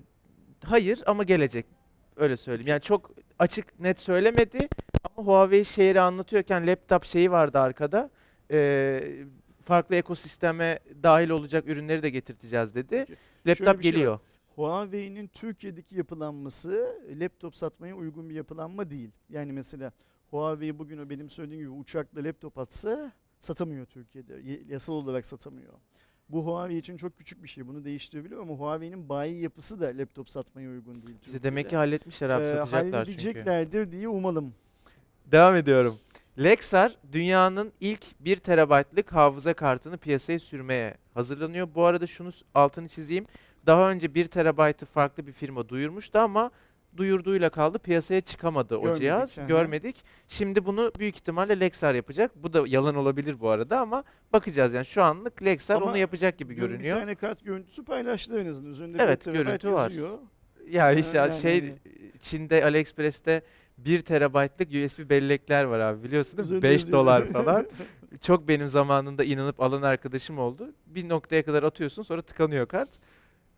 hayır 0.65 1.03
ama 1.07 1.23
gelecek. 1.23 1.67
Öyle 2.17 2.37
söyleyeyim. 2.37 2.69
Yani 2.69 2.81
çok 2.81 3.11
açık 3.39 3.81
net 3.81 4.01
söylemedi 4.01 4.69
ama 5.05 5.27
Huawei 5.27 5.65
şehri 5.65 6.01
anlatıyorken 6.01 6.67
laptop 6.67 7.05
şeyi 7.05 7.31
vardı 7.31 7.59
arkada. 7.59 8.11
E, 8.51 9.01
farklı 9.65 9.97
ekosisteme 9.97 10.79
dahil 11.03 11.31
olacak 11.31 11.69
ürünleri 11.69 12.03
de 12.03 12.11
getirteceğiz 12.11 12.75
dedi. 12.75 13.05
Peki, 13.09 13.17
Laptop 13.47 13.83
şey 13.83 14.11
var. 14.11 14.21
Huawei'nin 14.57 15.27
Türkiye'deki 15.27 15.97
yapılanması 15.97 17.01
laptop 17.21 17.57
satmaya 17.57 17.97
uygun 17.97 18.31
bir 18.31 18.35
yapılanma 18.35 18.91
değil. 18.91 19.11
Yani 19.29 19.53
mesela 19.53 19.93
Huawei 20.31 20.79
bugün 20.79 20.99
o 20.99 21.11
benim 21.11 21.31
söylediğim 21.31 21.63
gibi 21.63 21.71
uçakla 21.81 22.25
laptop 22.25 22.59
atsa 22.59 23.13
satamıyor 23.41 23.87
Türkiye'de. 23.87 24.41
Yasal 24.69 24.95
olarak 24.95 25.27
satamıyor. 25.27 25.73
Bu 26.29 26.47
Huawei 26.47 26.79
için 26.79 26.97
çok 26.97 27.19
küçük 27.19 27.43
bir 27.43 27.49
şey. 27.49 27.67
Bunu 27.69 27.85
değiştirebilir 27.85 28.37
ama 28.37 28.55
Huawei'nin 28.55 29.09
bayi 29.09 29.43
yapısı 29.43 29.81
da 29.81 29.87
laptop 29.87 30.31
satmaya 30.31 30.71
uygun 30.71 30.95
değil. 30.95 31.05
İşte 31.05 31.19
Türkiye'de. 31.25 31.43
demek 31.43 31.71
ki 31.71 31.77
halletmişler 31.77 32.31
abi 32.31 32.45
Ee, 32.45 32.49
satacaklar 32.49 32.81
çünkü. 32.83 32.97
halledeceklerdir 32.97 33.93
diye 33.93 34.09
umalım. 34.09 34.55
Devam 35.27 35.57
ediyorum. 35.57 35.97
Lexar 36.39 36.97
dünyanın 37.13 37.73
ilk 37.81 38.05
1 38.21 38.37
terabaytlık 38.37 39.13
hafıza 39.13 39.55
kartını 39.55 39.99
piyasaya 39.99 40.39
sürmeye 40.39 40.95
hazırlanıyor. 41.15 41.69
Bu 41.75 41.85
arada 41.85 42.07
şunu 42.07 42.31
altını 42.55 42.89
çizeyim. 42.89 43.27
Daha 43.67 43.91
önce 43.91 44.15
1 44.15 44.27
terabaytı 44.27 44.87
farklı 44.87 45.27
bir 45.27 45.33
firma 45.33 45.69
duyurmuştu 45.69 46.19
ama 46.19 46.51
duyurduğuyla 46.97 47.51
kaldı. 47.51 47.79
Piyasaya 47.79 48.21
çıkamadı 48.21 48.77
o 48.77 48.83
Görmedik, 48.83 49.01
cihaz. 49.03 49.39
aha. 49.39 49.47
Görmedik. 49.47 50.05
Şimdi 50.29 50.65
bunu 50.67 50.93
büyük 50.99 51.17
ihtimalle 51.17 51.61
Lexar 51.61 51.95
yapacak. 51.95 52.31
Bu 52.43 52.53
da 52.53 52.63
yalan 52.67 52.95
olabilir 52.95 53.41
bu 53.41 53.49
arada 53.49 53.81
ama 53.81 54.05
bakacağız 54.33 54.73
yani 54.73 54.87
şu 54.87 55.03
anlık 55.03 55.43
Lexar 55.45 55.77
Ama 55.77 55.87
onu 55.87 55.97
yapacak 55.99 56.39
gibi 56.39 56.55
görünüyor. 56.55 56.97
Bir 56.97 57.01
tane 57.01 57.15
kart 57.15 57.45
görüntüsü 57.45 57.85
paylaştı 57.85 58.39
en 58.41 58.47
azından. 58.47 58.71
Üzerinde 58.73 58.99
Evet, 59.03 59.27
bir 59.27 59.33
görüntü 59.33 59.73
var. 59.73 59.91
yazıyor. 59.91 60.19
Ya 60.71 60.93
işte 60.93 61.19
Yani- 61.19 61.33
şey 61.41 61.59
yani- 61.59 61.75
Çin'de 62.21 62.65
AliExpress'te 62.65 63.43
1 63.79 64.03
terabaytlık 64.03 64.69
USB 64.69 65.11
bellekler 65.11 65.65
var 65.65 65.81
abi 65.81 66.03
biliyorsun 66.05 66.37
değil 66.39 66.49
mi? 66.49 66.57
Üzerinde 66.57 66.69
5 66.69 66.81
yazıyor. 66.81 66.99
dolar 66.99 67.27
falan. 67.33 67.67
Çok 68.21 68.49
benim 68.49 68.69
zamanında 68.69 69.25
inanıp 69.25 69.61
alan 69.61 69.83
arkadaşım 69.83 70.39
oldu. 70.39 70.73
Bir 70.87 71.09
noktaya 71.09 71.43
kadar 71.45 71.63
atıyorsun 71.63 72.03
sonra 72.03 72.23
tıkanıyor 72.23 72.67
kart. 72.67 72.89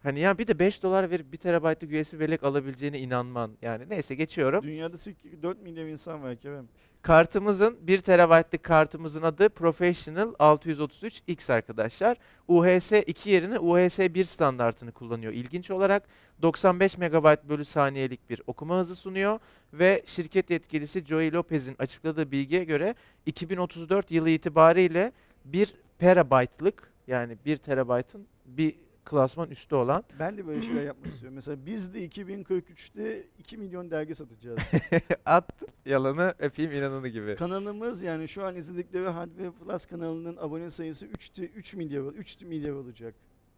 Hani 0.04 0.20
ya 0.20 0.38
bir 0.38 0.46
de 0.46 0.58
5 0.58 0.82
dolar 0.82 1.11
verip 1.11 1.32
1 1.32 1.37
terabaytlık 1.37 1.92
USB 1.92 2.20
bellek 2.20 2.44
alabileceğine 2.44 2.99
inanman. 2.99 3.50
Yani 3.62 3.84
neyse 3.88 4.14
geçiyorum. 4.14 4.62
Dünyada 4.62 4.96
sik- 4.96 5.42
4 5.42 5.62
milyon 5.62 5.87
insan 5.87 6.23
var 6.23 6.37
Kerem. 6.37 6.68
Kartımızın 7.02 7.78
1 7.80 7.99
terabaytlık 7.99 8.62
kartımızın 8.62 9.23
adı 9.23 9.49
Professional 9.49 10.34
633X 10.34 11.52
arkadaşlar. 11.52 12.16
UHS 12.49 12.92
2 12.92 13.30
yerine 13.30 13.58
UHS 13.58 13.99
1 13.99 14.25
standartını 14.25 14.92
kullanıyor. 14.92 15.32
İlginç 15.32 15.70
olarak 15.70 16.02
95 16.42 16.99
MB 16.99 17.49
bölü 17.49 17.64
saniyelik 17.64 18.30
bir 18.30 18.42
okuma 18.46 18.78
hızı 18.78 18.96
sunuyor 18.96 19.38
ve 19.73 20.02
şirket 20.06 20.50
yetkilisi 20.50 21.04
Joey 21.04 21.32
Lopez'in 21.32 21.76
açıkladığı 21.78 22.30
bilgiye 22.30 22.64
göre 22.64 22.94
2034 23.26 24.11
yılı 24.11 24.30
itibariyle 24.30 25.12
1 25.44 25.75
perabaytlık 25.99 26.92
yani 27.06 27.37
1 27.44 27.56
terabaytın 27.56 28.26
bir 28.46 28.84
klasman 29.04 29.50
üstü 29.50 29.75
olan 29.75 30.04
Ben 30.18 30.38
de 30.38 30.46
böyle 30.46 30.62
şeyler 30.62 30.82
yapmak 30.87 31.06
istiyorum. 31.12 31.34
Mesela 31.34 31.66
biz 31.66 31.94
de 31.94 32.06
2043'te 32.06 33.26
2 33.38 33.56
milyon 33.56 33.90
dergi 33.90 34.14
satacağız. 34.14 34.61
at 35.26 35.50
yalanı 35.87 36.34
öpeyim 36.38 36.73
inananı 36.73 37.08
gibi. 37.08 37.37
Kanalımız 37.37 38.02
yani 38.02 38.28
şu 38.28 38.44
an 38.44 38.56
izledikleri 38.56 39.08
Hardware 39.08 39.50
Plus 39.50 39.84
kanalının 39.87 40.37
abone 40.37 40.70
sayısı 40.70 41.06
3, 41.06 41.30
3 41.38 41.75
milyar 41.75 42.02
3 42.02 42.40
milyar 42.42 42.73
olacak. 42.73 43.14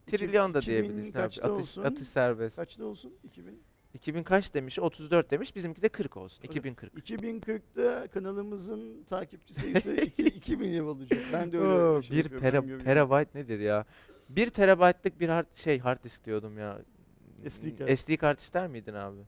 Trilyon 0.06 0.54
da 0.54 0.58
2000 0.58 0.72
diyebilirsin 0.72 1.10
abi. 1.10 1.22
kaçta 1.22 1.44
Atış, 1.44 1.60
olsun? 1.62 1.84
atış 1.84 2.08
serbest. 2.08 2.56
Kaçta 2.56 2.84
olsun? 2.84 3.14
2000. 3.24 3.62
2000 3.94 4.22
kaç 4.22 4.54
demiş? 4.54 4.78
34 4.78 5.30
demiş. 5.30 5.56
Bizimki 5.56 5.82
de 5.82 5.88
40 5.88 6.16
olsun. 6.16 6.42
Öyle. 6.42 6.50
2040. 6.52 6.94
2040'ta 6.94 8.08
kanalımızın 8.08 9.04
takipçi 9.04 9.54
sayısı 9.54 9.92
2, 9.92 10.22
2 10.22 10.56
milyar 10.56 10.82
olacak. 10.84 11.18
Ben 11.32 11.52
de 11.52 11.58
öyle 11.58 11.68
Oo, 11.68 12.02
şey 12.02 12.16
bir 12.16 12.28
pera, 12.28 12.62
terabayt 12.84 13.34
nedir 13.34 13.58
ya? 13.60 13.86
1 14.28 14.50
terabaytlık 14.50 15.20
bir 15.20 15.28
hard, 15.28 15.46
şey 15.54 15.78
hard 15.78 16.04
disk 16.04 16.24
diyordum 16.24 16.58
ya. 16.58 16.78
SD 17.48 17.78
kart. 17.78 17.98
SD 17.98 18.16
kart 18.16 18.40
ister 18.40 18.66
miydin 18.68 18.94
abi? 18.94 19.18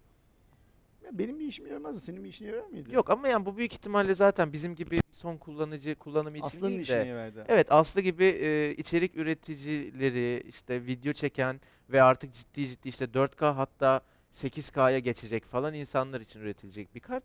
Ya 1.04 1.18
benim 1.18 1.38
bir 1.38 1.44
işime 1.46 1.68
yaramazdı. 1.68 2.00
Senin 2.00 2.24
bir 2.24 2.28
işine 2.28 2.48
yarar 2.48 2.66
mıydı? 2.66 2.94
Yok 2.94 3.10
ama 3.10 3.28
yani 3.28 3.46
bu 3.46 3.56
büyük 3.56 3.72
ihtimalle 3.72 4.14
zaten 4.14 4.52
bizim 4.52 4.74
gibi 4.74 5.00
son 5.10 5.36
kullanıcı 5.36 5.94
kullanımı 5.94 6.36
için 6.36 6.46
Aslanın 6.46 6.68
değil 6.70 6.80
işine 6.80 7.04
de. 7.04 7.08
yarardı. 7.08 7.44
Evet 7.48 7.72
Aslı 7.72 8.00
gibi 8.00 8.24
e, 8.24 8.74
içerik 8.76 9.16
üreticileri 9.16 10.42
işte 10.48 10.86
video 10.86 11.12
çeken 11.12 11.60
ve 11.90 12.02
artık 12.02 12.34
ciddi 12.34 12.66
ciddi 12.66 12.88
işte 12.88 13.04
4K 13.04 13.54
hatta 13.54 14.00
8K'ya 14.32 14.98
geçecek 14.98 15.44
falan 15.44 15.74
insanlar 15.74 16.20
için 16.20 16.40
üretilecek 16.40 16.94
bir 16.94 17.00
kart. 17.00 17.24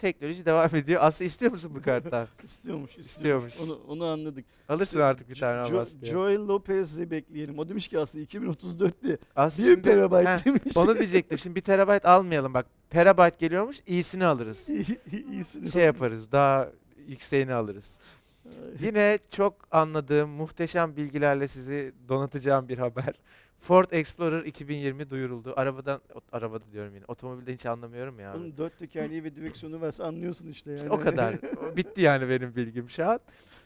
Teknoloji 0.00 0.44
devam 0.46 0.74
ediyor. 0.74 1.02
Aslı 1.02 1.24
istiyor 1.24 1.52
musun 1.52 1.72
bu 1.74 1.82
karttan? 1.82 2.26
İstiyormuş, 2.44 2.98
İstiyormuş. 2.98 3.52
istiyormuş. 3.54 3.80
Onu, 3.88 3.92
onu 3.92 4.04
anladık. 4.06 4.44
Alırsın 4.68 5.00
artık 5.00 5.28
bir 5.30 5.34
tane 5.34 5.68
Jo- 5.68 5.74
Abbas 5.76 5.90
diye. 6.00 6.12
Joel 6.12 6.38
Lopez'i 6.40 7.10
bekleyelim. 7.10 7.58
O 7.58 7.68
demiş 7.68 7.88
ki 7.88 7.98
aslında 7.98 8.24
2034'te 8.24 9.18
Aslı 9.36 9.62
1 9.62 9.68
şimdi- 9.68 9.82
terabayt 9.82 10.28
Heh, 10.28 10.44
demiş. 10.44 10.76
Onu 10.76 10.98
diyecektim. 10.98 11.38
Şimdi 11.38 11.56
bir 11.56 11.60
terabayt 11.60 12.06
almayalım 12.06 12.54
bak. 12.54 12.66
Perabayt 12.90 13.38
geliyormuş. 13.38 13.76
iyisini 13.86 14.24
alırız. 14.24 14.68
İyisini. 15.32 15.70
Şey 15.70 15.84
yaparız. 15.84 16.32
Daha 16.32 16.68
yükseğini 17.06 17.54
alırız. 17.54 17.98
Yine 18.80 19.18
çok 19.30 19.54
anladığım 19.70 20.30
muhteşem 20.30 20.96
bilgilerle 20.96 21.48
sizi 21.48 21.92
donatacağım 22.08 22.68
bir 22.68 22.78
haber. 22.78 23.14
Ford 23.58 23.90
Explorer 23.92 24.44
2020 24.44 25.10
duyuruldu. 25.10 25.52
Arabadan 25.56 26.00
o- 26.14 26.20
arabada 26.36 26.64
diyorum 26.72 26.94
yine. 26.94 27.04
Otomobilde 27.08 27.52
hiç 27.54 27.66
anlamıyorum 27.66 28.20
ya. 28.20 28.34
Onun 28.36 28.56
dört 28.56 28.78
tekerleği 28.78 29.24
ve 29.24 29.36
direksiyonu 29.36 29.80
varsa 29.80 30.04
anlıyorsun 30.04 30.48
işte 30.48 30.70
yani. 30.70 30.78
İşte 30.82 30.90
o 30.90 31.00
kadar. 31.00 31.34
O 31.72 31.76
Bitti 31.76 32.00
yani 32.00 32.28
benim 32.28 32.56
bilgim 32.56 32.90
şu 32.90 33.08
an. 33.08 33.20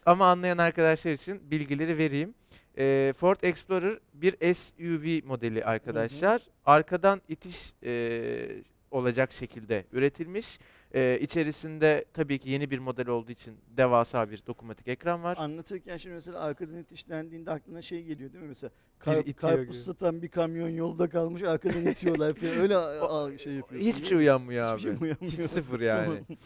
Ama 0.05 0.31
anlayan 0.31 0.57
arkadaşlar 0.57 1.11
için 1.11 1.51
bilgileri 1.51 1.97
vereyim. 1.97 2.33
Ee, 2.77 3.13
Ford 3.17 3.37
Explorer 3.43 3.99
bir 4.13 4.53
SUV 4.53 5.27
modeli 5.27 5.65
arkadaşlar. 5.65 6.41
Arkadan 6.65 7.21
itiş 7.27 7.73
e, 7.83 8.63
olacak 8.91 9.31
şekilde 9.31 9.85
üretilmiş. 9.91 10.59
Ee, 10.95 11.19
içerisinde 11.21 12.05
tabii 12.13 12.39
ki 12.39 12.49
yeni 12.49 12.71
bir 12.71 12.79
model 12.79 13.07
olduğu 13.07 13.31
için 13.31 13.57
devasa 13.77 14.31
bir 14.31 14.43
dokunmatik 14.47 14.87
ekran 14.87 15.23
var. 15.23 15.37
Anlatırken 15.39 15.97
şimdi 15.97 16.15
mesela 16.15 16.39
arkadan 16.39 16.77
itişlendiğinde 16.77 17.51
aklına 17.51 17.81
şey 17.81 18.03
geliyor 18.03 18.33
değil 18.33 18.43
mi 18.43 18.47
mesela? 18.47 18.71
Kar, 18.99 19.17
itiyor 19.17 19.35
karpuz 19.35 19.65
gibi. 19.75 19.83
satan 19.83 20.21
bir 20.21 20.27
kamyon 20.27 20.69
yolda 20.69 21.09
kalmış 21.09 21.43
arkadan 21.43 21.85
itiyorlar 21.85 22.33
falan 22.33 22.57
öyle 22.57 22.77
a- 22.77 23.23
a- 23.25 23.37
şey 23.37 23.53
yapıyorsun. 23.53 23.89
Hiçbir 23.89 24.05
şey 24.05 24.17
uyanmıyor 24.17 24.65
abi. 24.65 24.77
Hiçbir 24.77 24.89
şey 24.91 25.01
uyanmıyor. 25.01 25.31
Hiç 25.31 25.41
sıfır 25.41 25.79
yani. 25.81 26.05
Tamam. 26.05 26.37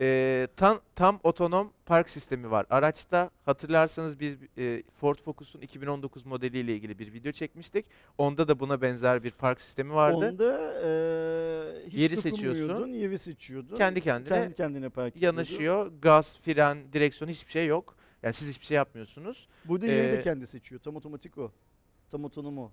Ee, 0.00 0.48
tam, 0.56 0.80
tam 0.94 1.20
otonom 1.22 1.72
park 1.86 2.08
sistemi 2.08 2.50
var. 2.50 2.66
Araçta 2.70 3.30
hatırlarsanız 3.44 4.20
biz 4.20 4.36
e, 4.58 4.82
Ford 4.90 5.18
Focus'un 5.18 5.60
2019 5.60 6.26
modeliyle 6.26 6.74
ilgili 6.74 6.98
bir 6.98 7.12
video 7.12 7.32
çekmiştik. 7.32 7.86
Onda 8.18 8.48
da 8.48 8.60
buna 8.60 8.82
benzer 8.82 9.22
bir 9.24 9.30
park 9.30 9.60
sistemi 9.60 9.94
vardı. 9.94 10.16
Onda 10.16 10.72
eee 10.82 11.86
hiç 11.86 11.94
Yeri 11.94 12.16
seçiyorsun. 12.16 12.88
Yeri 12.88 13.18
seçiyordun. 13.18 13.76
Kendi 13.76 14.00
kendine 14.00 14.28
Kendi 14.28 14.54
kendine 14.54 14.88
park 14.88 15.16
ediyordu. 15.16 15.36
Yanaşıyor. 15.36 15.92
Gaz, 16.02 16.40
fren, 16.40 16.92
direksiyon 16.92 17.30
hiçbir 17.30 17.52
şey 17.52 17.66
yok. 17.66 17.96
Yani 18.22 18.34
siz 18.34 18.48
hiçbir 18.48 18.66
şey 18.66 18.74
yapmıyorsunuz. 18.74 19.48
Burada 19.64 19.86
yeri 19.86 20.06
Ee, 20.06 20.12
de 20.12 20.20
kendi 20.22 20.46
seçiyor. 20.46 20.80
Tam 20.80 20.96
otomatik 20.96 21.38
o. 21.38 21.52
Tam 22.10 22.24
otonom 22.24 22.58
o. 22.58 22.70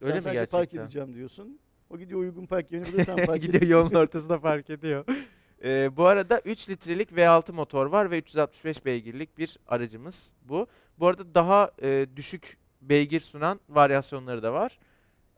Öyle 0.00 0.10
Sen 0.12 0.16
mi 0.16 0.22
sadece 0.22 0.38
gerçekten? 0.40 0.58
park 0.58 0.74
edeceğim 0.74 1.14
diyorsun. 1.14 1.58
O 1.90 1.98
gidiyor 1.98 2.20
uygun 2.20 2.46
park 2.46 2.72
yerine 2.72 3.04
park 3.26 3.42
Gidiyor 3.42 3.62
yolun 3.62 3.94
ortasında 3.94 4.38
fark 4.38 4.70
ediyor. 4.70 5.04
Ee, 5.64 5.96
bu 5.96 6.06
arada 6.06 6.40
3 6.44 6.68
litrelik 6.68 7.10
V6 7.12 7.52
motor 7.52 7.86
var 7.86 8.10
ve 8.10 8.18
365 8.18 8.84
beygirlik 8.84 9.38
bir 9.38 9.58
aracımız 9.66 10.32
bu. 10.42 10.66
Bu 10.98 11.06
arada 11.06 11.34
daha 11.34 11.70
e, 11.82 12.06
düşük 12.16 12.56
beygir 12.82 13.20
sunan 13.20 13.60
varyasyonları 13.68 14.42
da 14.42 14.52
var. 14.52 14.78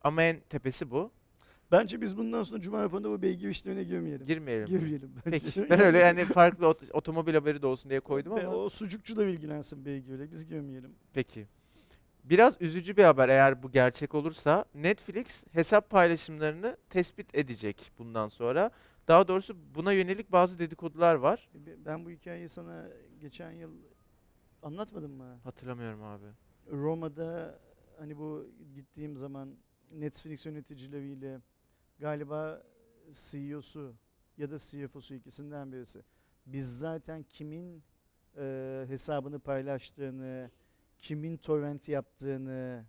Ama 0.03 0.23
en 0.23 0.41
tepesi 0.41 0.91
bu. 0.91 1.11
Bence 1.73 2.01
biz 2.01 2.17
bundan 2.17 2.43
sonra 2.43 2.61
Cuma 2.61 2.83
raporunda 2.83 3.11
bu 3.11 3.23
beygir 3.23 3.49
işlerine 3.49 3.85
girmeyelim. 3.85 4.27
Girmeyelim. 4.27 4.67
Girmeyelim. 4.67 5.11
bence. 5.27 5.39
Peki. 5.41 5.71
Ben 5.71 5.81
öyle 5.81 5.99
yani 5.99 6.25
farklı 6.25 6.67
ot- 6.67 6.93
otomobil 6.93 7.35
haberi 7.35 7.63
de 7.63 7.67
olsun 7.67 7.91
diye 7.91 8.01
koydum 8.01 8.33
ama 8.33 8.49
O 8.49 8.69
sucukçu 8.69 9.17
da 9.17 9.25
ilgilensin 9.25 9.85
beygirle. 9.85 10.33
Biz 10.33 10.47
girmeyelim. 10.47 10.91
peki. 11.15 11.47
Biraz 12.25 12.57
üzücü 12.61 12.97
bir 12.97 13.05
haber 13.05 13.29
eğer 13.29 13.63
bu 13.63 13.71
gerçek 13.71 14.15
olursa. 14.15 14.65
Netflix 14.75 15.45
hesap 15.53 15.91
paylaşımlarını 15.91 16.77
tespit 16.91 17.35
edecek 17.35 17.93
bundan 17.99 18.29
sonra. 18.29 18.71
Daha 19.11 19.29
doğrusu 19.29 19.57
buna 19.75 19.93
yönelik 19.93 20.33
bazı 20.33 20.59
dedikodular 20.59 21.15
var. 21.15 21.49
E, 21.55 21.67
be- 21.67 21.85
Ben 21.85 22.05
bu 22.05 22.11
hikayeyi 22.11 22.49
sana 22.49 22.89
geçen 23.21 23.51
yıl 23.51 23.71
anlatmadım 24.63 25.13
mı? 25.13 25.41
Hatırlamıyorum 25.45 26.03
abi. 26.03 26.27
Roma'da 26.73 27.59
hani 27.99 28.19
bu 28.19 28.47
gittiğim 28.75 29.17
zaman 29.17 29.55
Netflix 29.93 30.47
yöneticileriyle 30.47 31.41
galiba 31.99 32.63
CEO'su 33.13 33.95
ya 34.39 34.51
da 34.51 34.59
CFO'su 34.59 35.15
ikisinden 35.15 35.73
birisi. 35.73 36.03
Biz 36.47 36.79
zaten 36.79 37.23
kimin 37.23 37.83
e, 38.37 38.85
hesabını 38.89 39.39
paylaştığını, 39.39 40.51
kimin 40.99 41.37
torrent 41.37 41.89
yaptığını, 41.89 42.85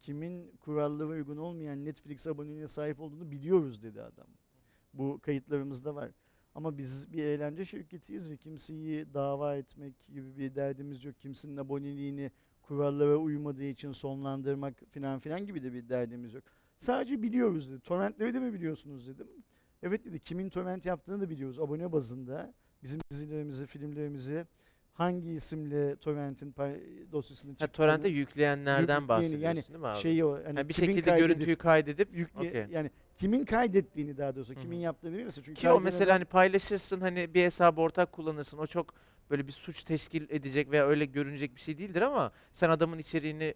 kimin 0.00 0.56
kurallara 0.56 1.08
uygun 1.08 1.36
olmayan 1.36 1.84
Netflix 1.84 2.26
aboneliğine 2.26 2.68
sahip 2.68 3.00
olduğunu 3.00 3.30
biliyoruz 3.30 3.82
dedi 3.82 4.02
adam. 4.02 4.26
Bu 4.94 5.20
kayıtlarımızda 5.22 5.94
var. 5.94 6.10
Ama 6.54 6.78
biz 6.78 7.12
bir 7.12 7.24
eğlence 7.24 7.64
şirketiyiz 7.64 8.30
ve 8.30 8.36
kimseyi 8.36 9.14
dava 9.14 9.56
etmek 9.56 9.94
gibi 10.12 10.38
bir 10.38 10.54
derdimiz 10.54 11.04
yok. 11.04 11.20
Kimsenin 11.20 11.56
aboneliğini 11.56 12.30
kurallara 12.62 13.16
uymadığı 13.16 13.64
için 13.64 13.92
sonlandırmak 13.92 14.74
filan 14.90 15.20
filan 15.20 15.46
gibi 15.46 15.62
de 15.62 15.72
bir 15.72 15.88
derdimiz 15.88 16.34
yok. 16.34 16.44
Sadece 16.78 17.22
biliyoruz 17.22 17.70
dedi. 17.70 17.80
Torrentleri 17.80 18.34
de 18.34 18.40
mi 18.40 18.52
biliyorsunuz 18.54 19.08
dedim. 19.08 19.26
Evet 19.82 20.04
dedi. 20.04 20.18
Kimin 20.20 20.48
torrent 20.48 20.86
yaptığını 20.86 21.20
da 21.20 21.30
biliyoruz 21.30 21.60
abone 21.60 21.92
bazında. 21.92 22.54
Bizim 22.82 23.00
dizilerimizi, 23.10 23.66
filmlerimizi 23.66 24.46
hangi 24.92 25.30
isimle 25.30 25.96
torrentin 25.96 26.54
dosyasını 27.12 27.50
Ha, 27.50 27.56
çıktığını. 27.56 27.86
torrente 27.86 28.08
yükleyenlerden 28.08 29.08
bahsediyorsun 29.08 29.44
yani 29.46 29.62
değil 29.68 29.78
mi 29.80 29.86
abi? 29.86 29.98
şeyi 29.98 30.24
o 30.24 30.44
hani 30.44 30.58
Ha, 30.58 30.68
bir 30.68 30.74
şekilde 30.74 31.00
kaydedip- 31.10 31.18
görüntüyü 31.18 31.56
kaydedip 31.56 32.16
yükle 32.16 32.48
Okey. 32.48 32.66
yani 32.70 32.90
kimin 33.20 33.44
kaydettiğini 33.44 34.18
daha 34.18 34.36
doğrusu 34.36 34.54
kimin 34.54 34.76
yaptığını 34.76 35.12
değil 35.12 35.24
mesela 35.24 35.44
çünkü 35.44 35.60
Ki 35.60 35.70
o 35.70 35.80
mesela 35.80 36.14
hani 36.14 36.24
paylaşırsın 36.24 37.00
hani 37.00 37.34
bir 37.34 37.44
hesabı 37.44 37.80
ortak 37.80 38.12
kullanırsın. 38.12 38.58
O 38.58 38.66
çok 38.66 38.94
böyle 39.30 39.46
bir 39.46 39.52
suç 39.52 39.84
teşkil 39.84 40.26
edecek 40.30 40.70
veya 40.70 40.86
öyle 40.86 41.04
görünecek 41.04 41.56
bir 41.56 41.60
şey 41.60 41.78
değildir 41.78 42.02
ama 42.02 42.32
sen 42.52 42.70
adamın 42.70 42.98
içeriğini 42.98 43.54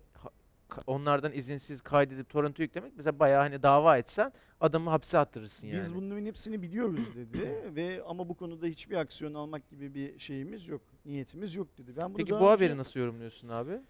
onlardan 0.86 1.32
izinsiz 1.32 1.80
kaydedip 1.80 2.28
torrent'e 2.28 2.62
yüklemek 2.62 2.92
mesela 2.96 3.18
bayağı 3.18 3.40
hani 3.40 3.62
dava 3.62 3.98
etsen 3.98 4.32
adamı 4.60 4.90
hapse 4.90 5.18
attırırsın 5.18 5.66
yani. 5.66 5.78
Biz 5.78 5.94
bunların 5.94 6.26
hepsini 6.26 6.62
biliyoruz 6.62 7.14
dedi 7.16 7.70
ve 7.76 8.02
ama 8.06 8.28
bu 8.28 8.34
konuda 8.34 8.66
hiçbir 8.66 8.96
aksiyon 8.96 9.34
almak 9.34 9.70
gibi 9.70 9.94
bir 9.94 10.18
şeyimiz 10.18 10.68
yok. 10.68 10.82
Niyetimiz 11.04 11.54
yok 11.54 11.78
dedi. 11.78 11.96
Ben 11.96 12.08
bunu 12.08 12.16
Peki 12.16 12.32
bu 12.32 12.36
önce- 12.36 12.46
haberi 12.46 12.76
nasıl 12.76 13.00
yorumluyorsun 13.00 13.48
abi? 13.48 13.80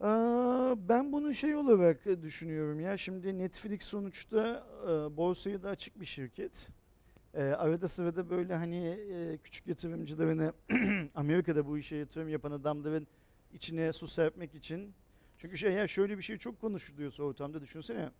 Ben 0.00 1.12
bunu 1.12 1.34
şey 1.34 1.56
olarak 1.56 2.04
düşünüyorum 2.22 2.80
ya. 2.80 2.96
Şimdi 2.96 3.38
Netflix 3.38 3.82
sonuçta 3.82 4.66
e, 4.82 5.16
borsaya 5.16 5.62
da 5.62 5.68
açık 5.68 6.00
bir 6.00 6.06
şirket. 6.06 6.68
E, 7.34 7.42
arada 7.42 7.88
sırada 7.88 8.30
böyle 8.30 8.54
hani 8.54 8.86
e, 8.86 9.38
küçük 9.44 9.66
yatırımcılarını 9.66 10.52
Amerika'da 11.14 11.66
bu 11.66 11.78
işe 11.78 11.96
yatırım 11.96 12.28
yapan 12.28 12.52
adamların 12.52 13.06
içine 13.52 13.92
su 13.92 14.08
serpmek 14.08 14.54
için. 14.54 14.94
Çünkü 15.38 15.58
şey 15.58 15.72
ya 15.72 15.88
şöyle 15.88 16.18
bir 16.18 16.22
şey 16.22 16.38
çok 16.38 16.60
konuşuluyorsa 16.60 17.22
ortamda 17.22 17.60
düşünsene. 17.60 18.10